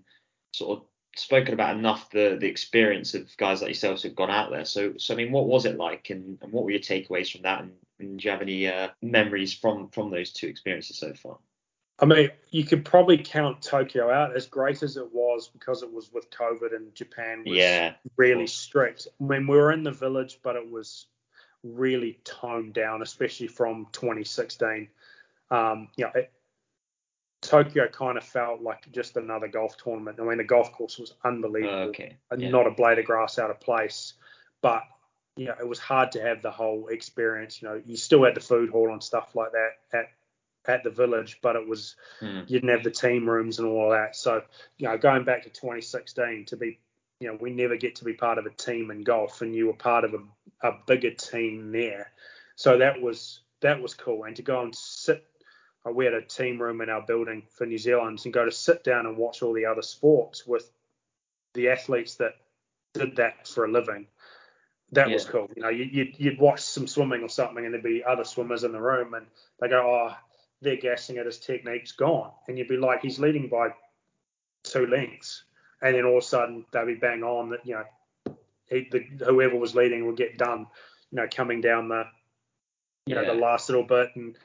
[0.53, 0.85] sort of
[1.15, 4.65] spoken about enough the the experience of guys like yourselves who've gone out there.
[4.65, 7.43] So so I mean, what was it like, and, and what were your takeaways from
[7.43, 11.13] that, and, and do you have any uh, memories from from those two experiences so
[11.13, 11.37] far?
[12.01, 15.91] I mean, you could probably count Tokyo out as great as it was because it
[15.91, 19.07] was with COVID and Japan was Yeah, really strict.
[19.19, 21.07] I mean, we were in the village, but it was
[21.63, 24.87] really toned down, especially from 2016.
[25.51, 26.31] Um, you know, it,
[27.49, 30.19] Tokyo kind of felt like just another golf tournament.
[30.19, 31.89] I mean, the golf course was unbelievable.
[31.89, 32.17] Okay.
[32.37, 32.49] Yeah.
[32.49, 34.13] Not a blade of grass out of place.
[34.61, 34.83] But
[35.35, 37.61] you know, it was hard to have the whole experience.
[37.61, 40.05] You know, you still had the food hall and stuff like that at
[40.65, 42.41] at the village, but it was Hmm.
[42.41, 44.15] you didn't have the team rooms and all that.
[44.15, 44.43] So
[44.77, 46.79] you know, going back to 2016 to be
[47.19, 49.67] you know, we never get to be part of a team in golf, and you
[49.67, 52.11] were part of a, a bigger team there.
[52.55, 54.23] So that was that was cool.
[54.23, 55.25] And to go and sit,
[55.85, 58.51] Uh, we had a team room in our building for New Zealand, and go to
[58.51, 60.69] sit down and watch all the other sports with
[61.53, 62.33] the athletes that
[62.93, 64.07] did that for a living.
[64.91, 65.49] That was cool.
[65.55, 68.63] You know, you, you'd, you'd watch some swimming or something, and there'd be other swimmers
[68.63, 69.27] in the room, and
[69.59, 70.15] they go, "Oh,
[70.61, 71.25] they're gassing it.
[71.25, 73.69] His technique's gone," and you'd be like, "He's leading by
[74.63, 75.43] two lengths,"
[75.81, 78.35] and then all of a sudden they'd be bang on that you know,
[78.69, 80.65] he, the, whoever was leading would get done,
[81.11, 82.05] you know, coming down the,
[83.05, 84.35] you know, the last little bit, and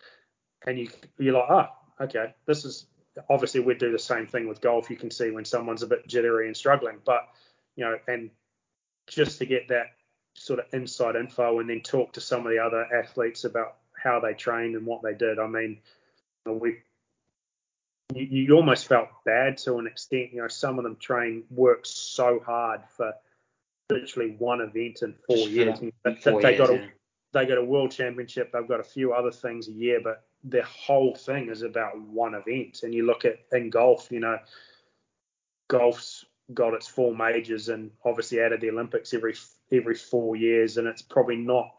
[0.67, 0.89] and you
[1.19, 1.67] you're like, oh,
[2.05, 2.87] okay, this is
[3.31, 4.91] obviously we'd do the same thing with golf.
[4.91, 7.29] You can see when someone's a bit jittery and struggling, but
[7.77, 8.31] you know, and
[9.07, 9.87] just to get that
[10.35, 14.19] sort of inside info and then talk to some of the other athletes about how
[14.21, 15.39] they trained and what they did.
[15.39, 15.79] I mean,
[16.47, 16.79] we
[18.15, 20.33] you, you almost felt bad to an extent.
[20.33, 23.13] You know, some of them train work so hard for
[23.91, 25.81] literally one event in four years.
[25.81, 26.87] that And they- Four they years, got a, yeah.
[27.35, 28.53] They got a world championship.
[28.53, 32.35] They've got a few other things a year, but their whole thing is about one
[32.35, 32.85] event.
[32.85, 34.39] And you look at in golf, you know,
[35.69, 39.35] golf's got its four majors and obviously added the Olympics every
[39.73, 41.75] every four years, and it's probably not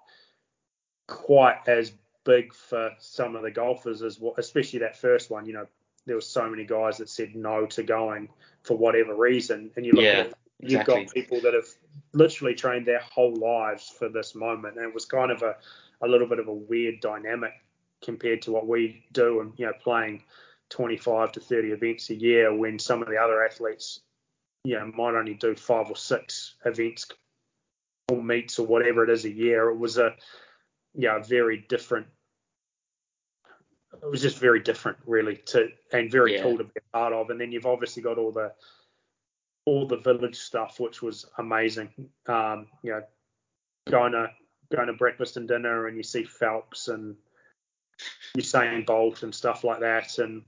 [1.08, 1.94] quite as
[2.26, 5.46] big for some of the golfers as what, especially that first one.
[5.46, 5.68] You know,
[6.06, 8.30] there were so many guys that said no to going
[8.64, 11.68] for whatever reason, and you look Yeah, at you've got people that have
[12.14, 15.56] literally trained their whole lives for this moment, and it was kind of a
[16.02, 17.54] a little bit of a weird dynamic
[18.04, 20.24] compared to what we do, and you know, playing
[20.70, 24.02] 25 to 30 events a year when some of the other athletes,
[24.64, 27.06] you know, might only do five or six events
[28.10, 29.70] or meets or whatever it is a year.
[29.70, 30.16] It was a
[30.94, 32.08] yeah, very different.
[33.94, 36.44] It was just very different, really, to and very Yeah.
[36.44, 37.30] cool to be a part of.
[37.30, 38.54] And then you've obviously got all the
[39.66, 41.90] all the village stuff, which was amazing.
[42.28, 43.04] Um, you know,
[43.90, 44.30] going to
[44.74, 47.16] going to breakfast and dinner and you see Phelps and
[48.38, 50.44] Usain Bolt and stuff like that, and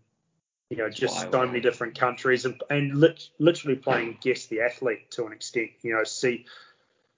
[0.70, 4.61] you know just Wild, so many different countries and and lit, literally playing guess the
[4.61, 5.72] athlete to an extent.
[5.82, 6.45] You know, see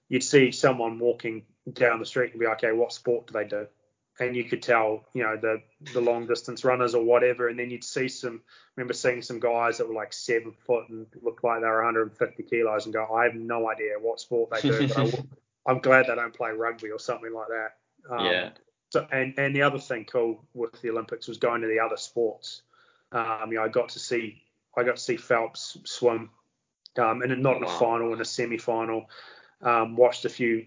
[0.08, 3.44] you'd see someone walking down the street and be like, okay, what sport do they
[3.44, 3.66] do?
[4.20, 5.62] And you could tell, you know, the
[5.92, 8.42] the long distance runners or whatever, and then you'd see some.
[8.76, 12.42] Remember seeing some guys that were like seven foot and looked like they were 150
[12.44, 15.12] kilos, and go, I have no idea what sport they do, but I,
[15.66, 18.14] I'm glad they don't play rugby or something like that.
[18.14, 18.50] Um, yeah.
[18.90, 21.96] so, and, and the other thing cool with the Olympics was going to the other
[21.96, 22.62] sports.
[23.12, 24.42] Um, you know, I got to see
[24.76, 26.30] I got to see Phelps swim,
[26.98, 27.78] um, and not in a Wow.
[27.78, 29.08] final, in a semi-final.
[29.62, 30.66] Um, watched a few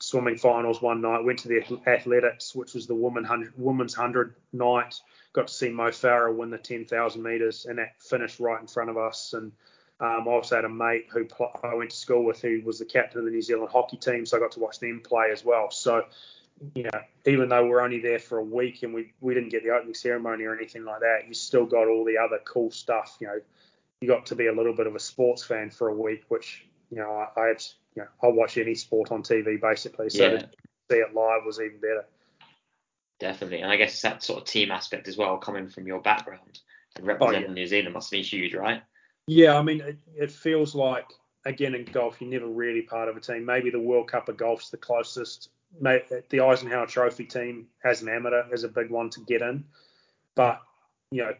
[0.00, 1.24] swimming finals one night.
[1.24, 5.00] Went to the athletics, which was the woman hundred, women's hundred night.
[5.32, 8.90] Got to see Mo Farah win the 10,000 meters, and that finished right in front
[8.90, 9.32] of us.
[9.32, 9.52] And
[9.98, 12.78] um, I also had a mate who pl- I went to school with, who was
[12.78, 15.30] the captain of the New Zealand hockey team, so I got to watch them play
[15.32, 15.70] as well.
[15.70, 16.04] So
[16.74, 19.64] you know, even though we're only there for a week and we, we didn't get
[19.64, 23.16] the opening ceremony or anything like that, you still got all the other cool stuff.
[23.20, 23.40] You know,
[24.00, 26.66] you got to be a little bit of a sports fan for a week, which
[26.94, 27.62] you know I, I had.
[27.96, 30.38] You know, I'll watch any sport on TV basically, so Yeah.
[30.38, 30.48] to
[30.90, 32.04] see it live was even better.
[33.20, 36.58] Definitely, and I guess that sort of team aspect as well, coming from your background
[36.96, 38.82] and oh, representing New Zealand, must be huge, right?
[39.28, 41.06] Yeah, I mean, it, it feels like
[41.44, 43.44] again in golf, you're never really part of a team.
[43.44, 45.50] Maybe the World Cup of Golf's the closest.
[45.80, 49.64] The Eisenhower Trophy team as an amateur is a big one to get in,
[50.34, 50.60] but
[51.10, 51.34] you know,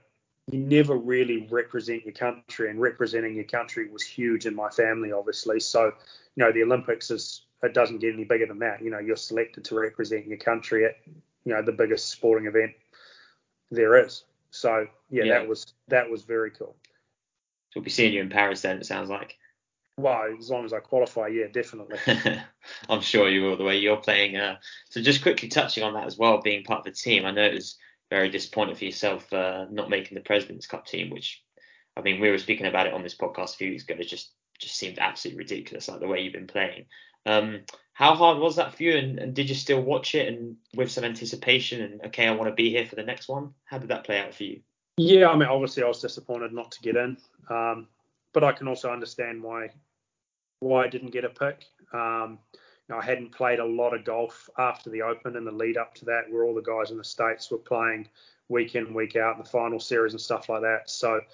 [0.51, 5.13] you never really represent your country, and representing your country was huge in my family,
[5.13, 5.61] obviously.
[5.61, 5.87] So,
[6.37, 8.83] you know, the Olympics is it doesn't get any bigger than that.
[8.83, 10.97] You know, you're selected to represent your country at
[11.45, 12.73] you know the biggest sporting event
[13.71, 14.25] there is.
[14.51, 15.39] So yeah, Yeah.
[15.39, 16.77] that was that was very cool.
[17.71, 18.79] So we'll be seeing you in Paris then.
[18.79, 19.39] It sounds like.
[19.97, 21.99] Well, as long as I qualify, yeah, definitely.
[22.89, 23.57] I'm sure you will.
[23.57, 24.37] The way you're playing.
[24.37, 24.57] Uh,
[24.91, 27.25] so just quickly touching on that as well, being part of the team.
[27.25, 27.77] I know it was
[28.15, 31.43] very disappointed for yourself uh, not making the Presidents Cup team, which
[31.97, 33.97] I mean we were speaking about it on this podcast a few weeks ago.
[33.99, 36.85] It just just seemed absolutely ridiculous, like the way you've been playing.
[37.27, 37.63] Um,
[37.93, 38.97] how hard was that for you?
[38.97, 41.81] And, and did you still watch it and with some anticipation?
[41.83, 43.53] And okay, I want to be here for the next one.
[43.65, 44.61] How did that play out for you?
[44.97, 47.17] Yeah, I mean, obviously, I was disappointed not to get in,
[47.51, 47.89] um,
[48.33, 49.71] but I can also understand why
[50.61, 51.65] why I didn't get a pick.
[51.93, 52.39] Um,
[52.89, 55.77] you know, I hadn't played a lot of golf after the Open and the lead
[55.77, 58.09] up to that, where all the guys in the states were playing
[58.49, 60.91] week in, week out in the final series and stuff like that.
[60.91, 61.25] So it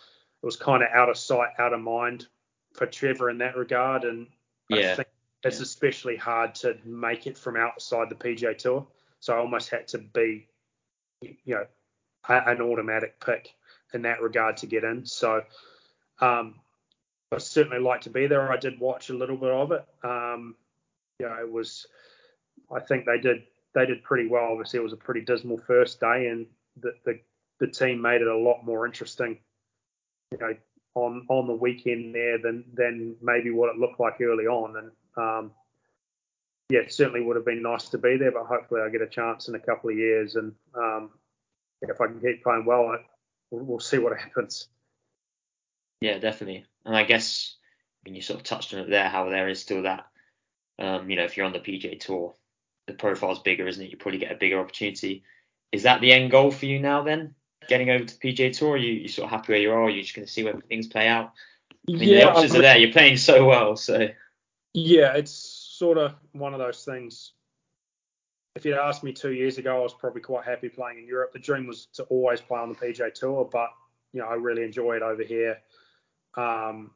[0.43, 2.29] was kind of out of sight, out of mind
[2.75, 4.05] for Trevor in that regard.
[4.05, 4.29] And
[4.69, 4.93] Yeah.
[4.93, 5.09] I think
[5.43, 8.87] it's especially hard to make it from outside the PGA Tour.
[9.19, 10.47] So I almost had to be,
[11.21, 11.67] you know,
[12.29, 13.55] an automatic pick
[13.93, 15.05] in that regard to get in.
[15.05, 15.43] So
[16.21, 16.61] um,
[17.33, 18.53] I certainly like to be there.
[18.53, 19.85] I did watch a little bit of it.
[20.05, 20.55] Um,
[21.21, 21.87] you know, it was.
[22.73, 23.43] I think they did
[23.75, 24.49] they did pretty well.
[24.51, 26.47] Obviously, it was a pretty dismal first day, and
[26.81, 27.21] the the,
[27.59, 29.39] the team made it a lot more interesting.
[30.33, 30.55] You know,
[30.95, 34.91] on on the weekend there than than maybe what it looked like early on, and
[35.17, 35.53] um,
[36.69, 38.33] yeah, it certainly would have been nice to be there.
[38.33, 41.11] But hopefully, I get a chance in a couple of years, and um,
[41.83, 42.97] if I can keep playing well, I,
[43.51, 44.69] we'll, see what happens.
[46.01, 46.65] Yeah, definitely.
[46.85, 47.57] And I guess
[48.05, 50.07] when you sort of touched on it there, how there is still that,
[50.81, 52.35] um, you know, if you're on the PGA Tour,
[52.87, 53.91] the profile's bigger, isn't it?
[53.91, 55.23] You probably get a bigger opportunity.
[55.73, 57.35] Is that the end goal for you now then?
[57.69, 58.73] Getting over to the PGA Tour?
[58.73, 59.79] Are you, you sort of happy where you are?
[59.79, 61.33] Or are you just going to see where things play out?
[61.89, 62.79] I mean, the options are there.
[62.79, 63.77] You're playing so well.
[63.77, 64.09] So,
[64.75, 67.33] Yeah, it's sort of one of those things.
[68.57, 71.33] If you'd asked me two years ago, I was probably quite happy playing in Europe.
[71.33, 73.71] The dream was to always play on the PGA Tour, but
[74.13, 75.59] you know, I really enjoy it over here.
[76.37, 76.91] Um,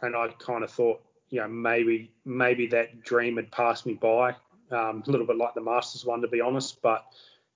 [0.00, 4.34] and I kind of thought, you know, maybe maybe that dream had passed me by.
[4.70, 6.82] Um, a little bit like the Masters one, to be honest.
[6.82, 7.04] But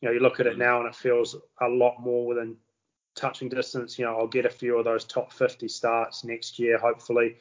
[0.00, 2.56] you know, you look at it now and it feels a lot more within
[3.14, 3.98] touching distance.
[3.98, 7.36] You know, I'll get a few of those top 50 starts next year, hopefully,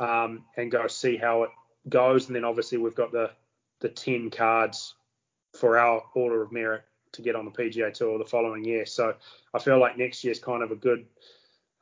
[0.00, 1.50] um, and go see how it
[1.88, 2.26] goes.
[2.26, 3.30] And then obviously we've got the
[3.80, 4.94] the 10 cards
[5.56, 6.82] for our order of merit
[7.12, 8.84] to get on the PGA Tour the following year.
[8.84, 9.14] So
[9.54, 11.06] I feel like next year's kind of a good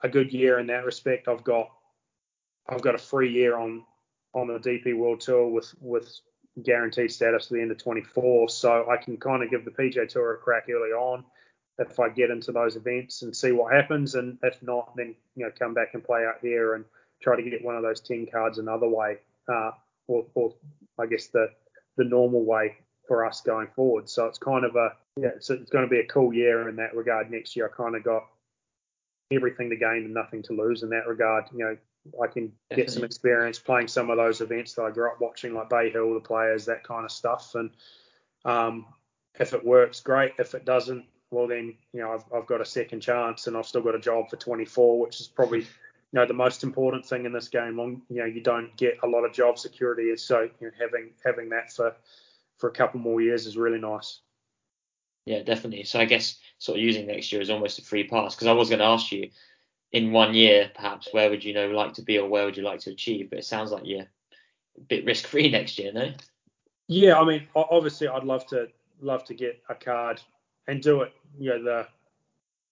[0.03, 1.27] a good year in that respect.
[1.27, 1.71] I've got
[2.69, 3.85] I've got a free year on
[4.37, 6.21] on the DP World Tour with with
[6.63, 10.09] guaranteed status to the end of 24, so I can kind of give the PGA
[10.09, 11.25] Tour a crack early on
[11.79, 15.45] if I get into those events and see what happens, and if not, then you
[15.45, 16.85] know come back and play out here and
[17.23, 19.19] try to get one of those 10 cards another way,
[19.49, 19.73] uh,
[20.07, 20.55] or, or
[20.99, 21.49] I guess the
[21.97, 22.77] the normal way
[23.09, 24.09] for us going forward.
[24.09, 26.77] So it's kind of a yeah, it's, it's going to be a cool year in
[26.77, 27.31] that regard.
[27.31, 28.27] Next year, I kind of got
[29.31, 31.45] everything to gain and nothing to lose in that regard.
[31.53, 31.77] You know,
[32.23, 35.55] I can get some experience playing some of those events that I grew up watching,
[35.55, 37.71] like Bay Hill, the players, that kind of stuff, and
[38.45, 38.87] Um,
[39.39, 40.33] if it works, great.
[40.39, 43.67] If it doesn't, well then you know I've, I've got a second chance and I've
[43.67, 45.61] still got a job for 24, which is probably
[46.13, 47.81] you know the most important thing in this game.
[47.81, 51.11] On you know you don't get a lot of job security, so you know, having
[51.25, 51.95] having that for
[52.59, 54.21] for a couple more years is really nice.
[55.27, 55.85] Yeah, definitely.
[55.85, 58.53] So I guess sort of using next year is almost a free pass because I
[58.53, 59.31] was going to ask you
[59.93, 62.63] in one year perhaps where would you know like to be or where would you
[62.63, 64.07] like to achieve, but it sounds like you're
[64.77, 66.13] a bit risk free next year, no?
[66.89, 68.69] Yeah, I mean obviously I'd love to
[69.01, 70.21] love to get a card
[70.69, 71.87] and do it, you know, the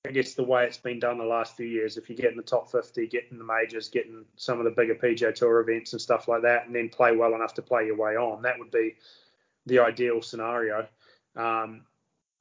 [0.07, 1.97] I guess the way it's been done the last few years.
[1.97, 4.71] If you get in the top 50, get in the majors, getting some of the
[4.71, 7.87] bigger PGA Tour events and stuff like that, and then play well enough to play
[7.87, 8.97] your way on, that would be
[9.65, 10.87] the ideal scenario.
[11.37, 11.87] Um,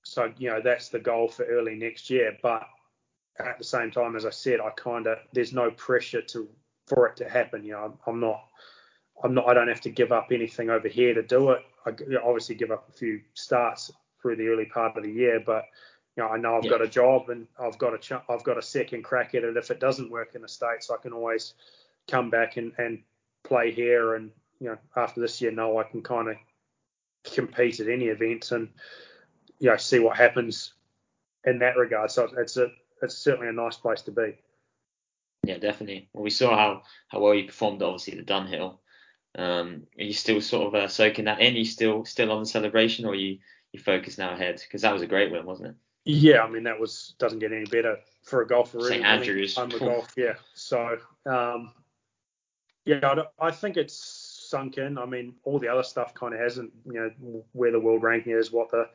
[0.03, 2.37] so you know that's the goal for early next year.
[2.41, 2.67] But
[3.39, 6.47] at the same time, as I said, I kind of there's no pressure to
[6.87, 7.63] for it to happen.
[7.63, 8.43] You know, I'm, I'm not.
[9.23, 9.47] I'm not.
[9.47, 11.61] I don't have to give up anything over here to do it.
[11.85, 11.91] I
[12.23, 15.65] obviously give up a few starts through the early part of the year, but
[16.15, 16.71] you know, I know I've yeah.
[16.71, 19.57] got a job and I've got a ch- I've got a second crack at it.
[19.57, 21.53] If it doesn't work in the states, I can always
[22.07, 23.01] come back and, and
[23.43, 24.15] play here.
[24.15, 26.35] And you know, after this year, know I can kind of
[27.23, 28.69] compete at any event and
[29.59, 30.73] you know see what happens
[31.45, 32.11] in that regard.
[32.11, 32.67] So it's a
[33.03, 34.37] it's certainly a nice place to be.
[35.45, 36.09] Yeah, definitely.
[36.13, 38.77] Well, we saw how how well you performed, obviously, the Dunhill.
[39.35, 41.53] Um, are you still sort of uh, soaking that in?
[41.53, 43.39] Are you still still on the celebration, or are you
[43.73, 44.61] you focus now ahead?
[44.65, 45.75] Because that was a great win, wasn't it?
[46.05, 48.77] Yeah, I mean that was doesn't get any better for a golfer.
[48.77, 48.89] Really.
[48.89, 49.57] St Andrews.
[49.57, 50.35] I'm a golf, yeah.
[50.53, 51.73] So um,
[52.85, 53.95] yeah, I, I think it's
[54.49, 54.97] sunk in.
[54.97, 56.71] I mean, all the other stuff kind of hasn't.
[56.85, 58.87] You know, where the world ranking is, what the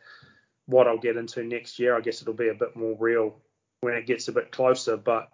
[0.67, 1.97] what I'll get into next year.
[1.97, 3.37] I guess it'll be a bit more real
[3.81, 4.97] when it gets a bit closer.
[4.97, 5.29] But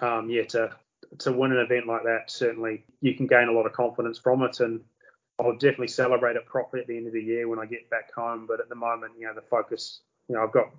[0.00, 0.70] um, yeah, to
[1.18, 4.42] to win an event like that, certainly you can gain a lot of confidence from
[4.42, 4.80] it, and
[5.38, 8.12] I'll definitely celebrate it properly at the end of the year when I get back
[8.14, 8.46] home.
[8.46, 10.70] But at the moment, you know, the focus, you know, I've got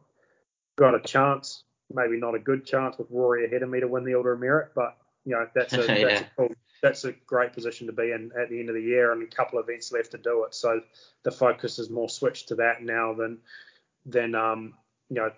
[0.75, 4.05] got a chance, maybe not a good chance with Rory ahead of me to win
[4.05, 6.19] the Order of Merit, but you know, that's a that's yeah.
[6.19, 9.11] a cool, that's a great position to be in at the end of the year,
[9.11, 10.53] and a couple of events left to do it.
[10.55, 10.81] So
[11.23, 13.39] the focus is more switched to that now than
[14.05, 14.73] than um,
[15.09, 15.31] you know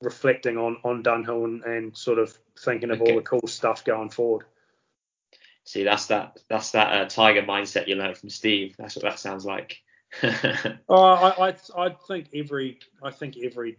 [0.00, 3.10] reflecting on on Dunhill and, and sort of thinking of okay.
[3.10, 4.44] all the cool stuff going forward.
[5.64, 8.74] See, that's that that's that uh, tiger mindset you learned from Steve.
[8.78, 9.82] That's what that sounds like.
[10.88, 13.76] oh, I, I I think every I think every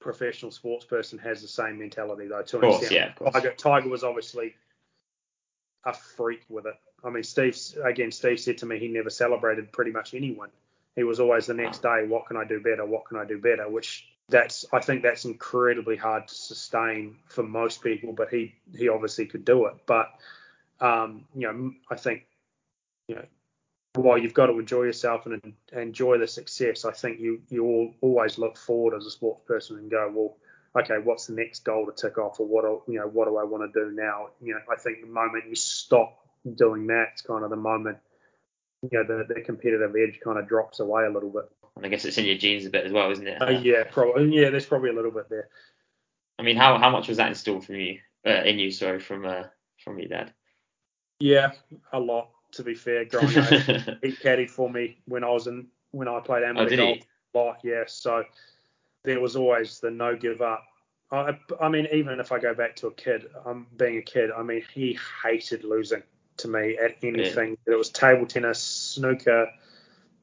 [0.00, 2.42] professional sports person has the same mentality though.
[2.42, 3.10] To of course, yeah.
[3.10, 3.32] Of course.
[3.32, 4.54] Tiger, Tiger was obviously
[5.84, 6.74] a freak with it.
[7.02, 8.12] I mean, Steve again.
[8.12, 10.50] Steve said to me he never celebrated pretty much anyone.
[10.94, 12.04] He was always the next day.
[12.06, 12.84] What can I do better?
[12.84, 13.68] What can I do better?
[13.68, 18.12] Which that's I think that's incredibly hard to sustain for most people.
[18.12, 19.74] But he he obviously could do it.
[19.86, 20.10] But
[20.80, 22.26] um, you know, I think
[23.06, 23.24] you know
[23.94, 27.94] while you've got to enjoy yourself and, enjoy the success, I think you you all,
[28.00, 31.86] always look forward as a sports person and go, well, okay, what's the next goal
[31.86, 34.30] to tick off, or what you know, what do I want to do now?
[34.40, 36.18] You know, I think the moment you stop
[36.56, 37.98] doing that, it's kind of the moment
[38.82, 41.50] you know the, the competitive edge kind of drops away a little bit.
[41.76, 43.40] And I guess it's in your genes a bit as well, isn't it?
[43.40, 44.34] Uh, yeah, probably.
[44.34, 45.48] Yeah, there's probably a little bit there.
[46.38, 49.24] I mean, how how much was that installed from you, uh, in you, sorry, from
[49.24, 49.44] uh,
[49.82, 50.32] from your dad?
[51.18, 51.52] Yeah,
[51.92, 52.30] a lot.
[52.52, 53.48] To be fair, growing up,
[54.02, 56.98] he caddied for me when I was in when I played amateur oh, golf.
[57.34, 57.84] A lot, yeah.
[57.86, 58.24] So
[59.04, 60.64] there was always the no give up.
[61.10, 64.30] I, I mean, even if I go back to a kid, um, being a kid,
[64.30, 66.02] I mean, he hated losing
[66.38, 67.56] to me at anything.
[67.66, 67.74] Yeah.
[67.74, 69.48] It was table tennis, snooker.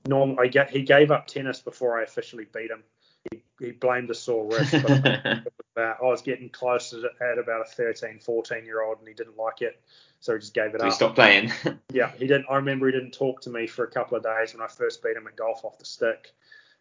[0.10, 2.84] Norm, I get, he gave up tennis before I officially beat him.
[3.32, 4.74] He, he blamed a sore wrist.
[4.74, 5.46] But
[5.78, 9.62] I was getting close at about a 13, 14 year old, and he didn't like
[9.62, 9.80] it,
[10.20, 10.92] so he just gave it so up.
[10.92, 11.52] He stopped playing.
[11.94, 12.48] yeah, he didn't.
[12.50, 15.04] I remember he didn't talk to me for a couple of days when I first
[15.04, 16.34] beat him at golf off the stick.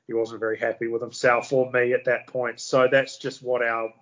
[0.06, 2.60] He wasn't very happy with himself or me at that point.
[2.60, 3.92] So that's just what our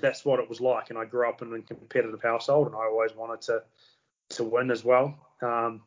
[0.00, 0.90] that's what it was like.
[0.90, 3.62] And I grew up in a competitive household, and I always wanted to
[4.30, 5.18] to win as well.
[5.42, 5.82] Um,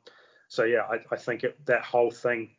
[0.53, 2.51] so yeah, I, I think it, that whole thing,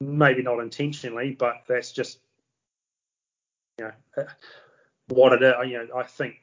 [0.00, 2.20] maybe not intentionally, but that's just
[3.78, 4.30] you know uh,
[5.08, 5.52] what it is.
[5.68, 6.36] You know, I think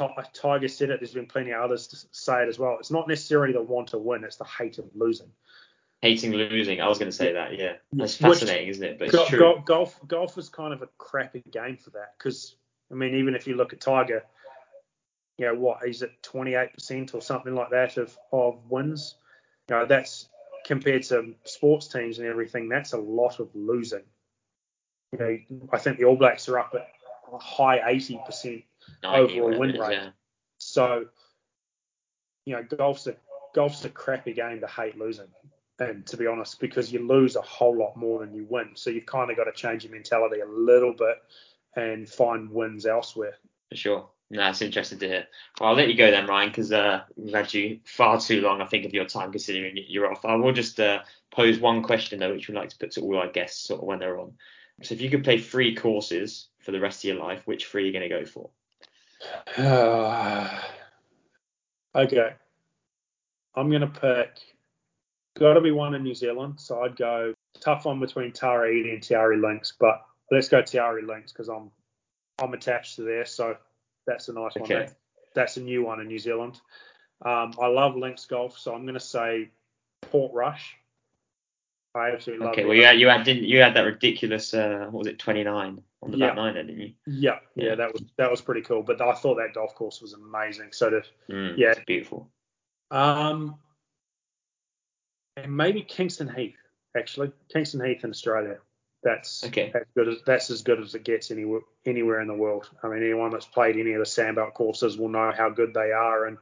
[0.00, 0.98] uh, Tiger said it.
[0.98, 2.78] There's been plenty of others to say it as well.
[2.80, 5.30] It's not necessarily the want to win; it's the hate of losing.
[6.02, 6.80] Hating losing.
[6.80, 7.56] I was going to say that.
[7.56, 8.98] Yeah, that's fascinating, Which, isn't it?
[8.98, 9.38] But it's go, true.
[9.38, 12.56] Go, golf, golf is kind of a crappy game for that because
[12.90, 14.24] I mean, even if you look at Tiger,
[15.36, 19.14] you know what he's at 28% or something like that of of wins.
[19.68, 20.28] You know that's
[20.64, 22.68] compared to sports teams and everything.
[22.68, 24.04] That's a lot of losing.
[25.12, 25.38] You know,
[25.72, 26.86] I think the All Blacks are up at
[27.32, 28.64] a high 80%
[29.04, 29.92] overall win rate.
[29.92, 30.10] Yeah.
[30.58, 31.06] So,
[32.44, 33.16] you know, golf's a
[33.54, 35.28] golf's a crappy game to hate losing.
[35.78, 38.90] and to be honest, because you lose a whole lot more than you win, so
[38.90, 41.16] you've kind of got to change your mentality a little bit
[41.76, 43.36] and find wins elsewhere.
[43.70, 44.08] For sure.
[44.30, 45.26] No, it's interesting to hear.
[45.58, 48.60] Well, I'll let you go then, Ryan, because uh, we've had you far too long,
[48.60, 50.24] I think, of your time considering you're off.
[50.24, 51.00] I will just uh,
[51.30, 53.86] pose one question, though, which we like to put to all our guests sort of
[53.86, 54.34] when they're on.
[54.82, 57.84] So if you could play three courses for the rest of your life, which three
[57.84, 58.50] are you going to go for?
[61.94, 62.34] okay.
[63.56, 64.40] I'm going to pick,
[65.38, 66.60] got to be one in New Zealand.
[66.60, 70.78] So I'd go tough one between Tara Iti and Te Links, but let's go Te
[71.02, 71.70] Links because I'm
[72.38, 73.24] I'm attached to there.
[73.24, 73.56] So
[74.08, 74.74] that's a nice okay.
[74.74, 74.82] one.
[74.82, 74.94] That's,
[75.34, 76.60] that's a new one in New Zealand.
[77.24, 79.50] Um, I love links golf, so I'm going to say
[80.10, 80.74] Portrush.
[81.94, 84.86] I absolutely love okay, well, you had, you had didn't you had that ridiculous uh,
[84.90, 86.28] what was it 29 on the yeah.
[86.28, 86.92] back nine, didn't you?
[87.06, 88.82] Yeah, yeah, yeah, that was that was pretty cool.
[88.82, 90.68] But I thought that golf course was amazing.
[90.72, 92.30] So to mm, yeah, beautiful.
[92.90, 93.56] Um,
[95.36, 96.56] and maybe Kingston Heath
[96.96, 98.58] actually, Kingston Heath in Australia.
[99.02, 99.70] That's okay.
[99.74, 102.68] as good as that's as good as it gets anywhere anywhere in the world.
[102.82, 105.92] I mean, anyone that's played any of the sandbelt courses will know how good they
[105.92, 106.38] are, and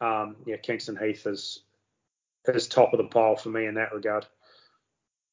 [0.00, 1.62] um, yeah, Kingston Heath is
[2.46, 4.26] is top of the pile for me in that regard.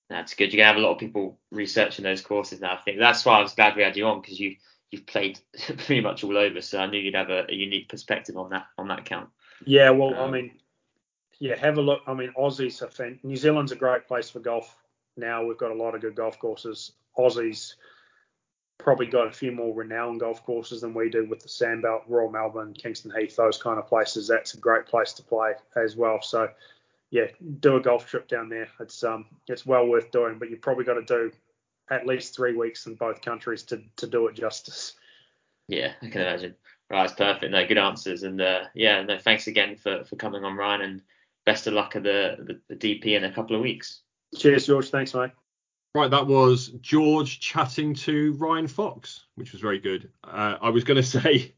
[0.09, 0.53] That's good.
[0.53, 2.73] You're gonna have a lot of people researching those courses now.
[2.73, 4.55] I think that's why I was glad we had you on because you
[4.91, 8.37] you've played pretty much all over, so I knew you'd have a, a unique perspective
[8.37, 9.29] on that on that count.
[9.65, 10.51] Yeah, well, um, I mean,
[11.39, 12.01] yeah, have a look.
[12.07, 14.77] I mean, Aussies are fan- New Zealand's a great place for golf
[15.17, 16.93] now we've got a lot of good golf courses.
[17.17, 17.75] Aussies
[18.77, 22.29] probably got a few more renowned golf courses than we do with the Sandbelt, Royal
[22.29, 24.27] Melbourne, Kingston Heath, those kind of places.
[24.27, 26.21] That's a great place to play as well.
[26.21, 26.49] So
[27.11, 27.27] yeah,
[27.59, 28.67] do a golf trip down there.
[28.79, 31.31] It's um it's well worth doing, but you've probably got to do
[31.89, 34.93] at least three weeks in both countries to to do it justice.
[35.67, 36.55] Yeah, I can imagine.
[36.89, 37.51] Right, it's perfect.
[37.51, 41.01] No, good answers, and uh, yeah, no, thanks again for for coming on, Ryan, and
[41.45, 44.01] best of luck at the, the, the DP in a couple of weeks.
[44.37, 44.89] Cheers, George.
[44.89, 45.31] Thanks, mate.
[45.95, 50.11] Right, that was George chatting to Ryan Fox, which was very good.
[50.25, 51.55] Uh, I was going to say,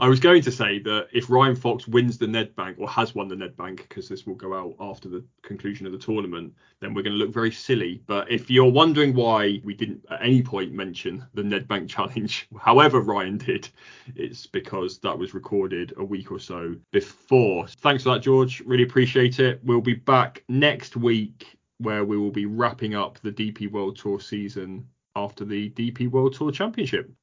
[0.00, 3.28] I was going to say that if Ryan Fox wins the Nedbank or has won
[3.28, 7.02] the Nedbank, because this will go out after the conclusion of the tournament, then we're
[7.02, 8.02] going to look very silly.
[8.08, 13.00] But if you're wondering why we didn't at any point mention the Nedbank challenge, however
[13.00, 13.68] Ryan did,
[14.16, 17.68] it's because that was recorded a week or so before.
[17.68, 18.62] Thanks for that, George.
[18.66, 19.60] Really appreciate it.
[19.62, 24.20] We'll be back next week where we will be wrapping up the DP World Tour
[24.20, 27.10] season after the DP World Tour Championship.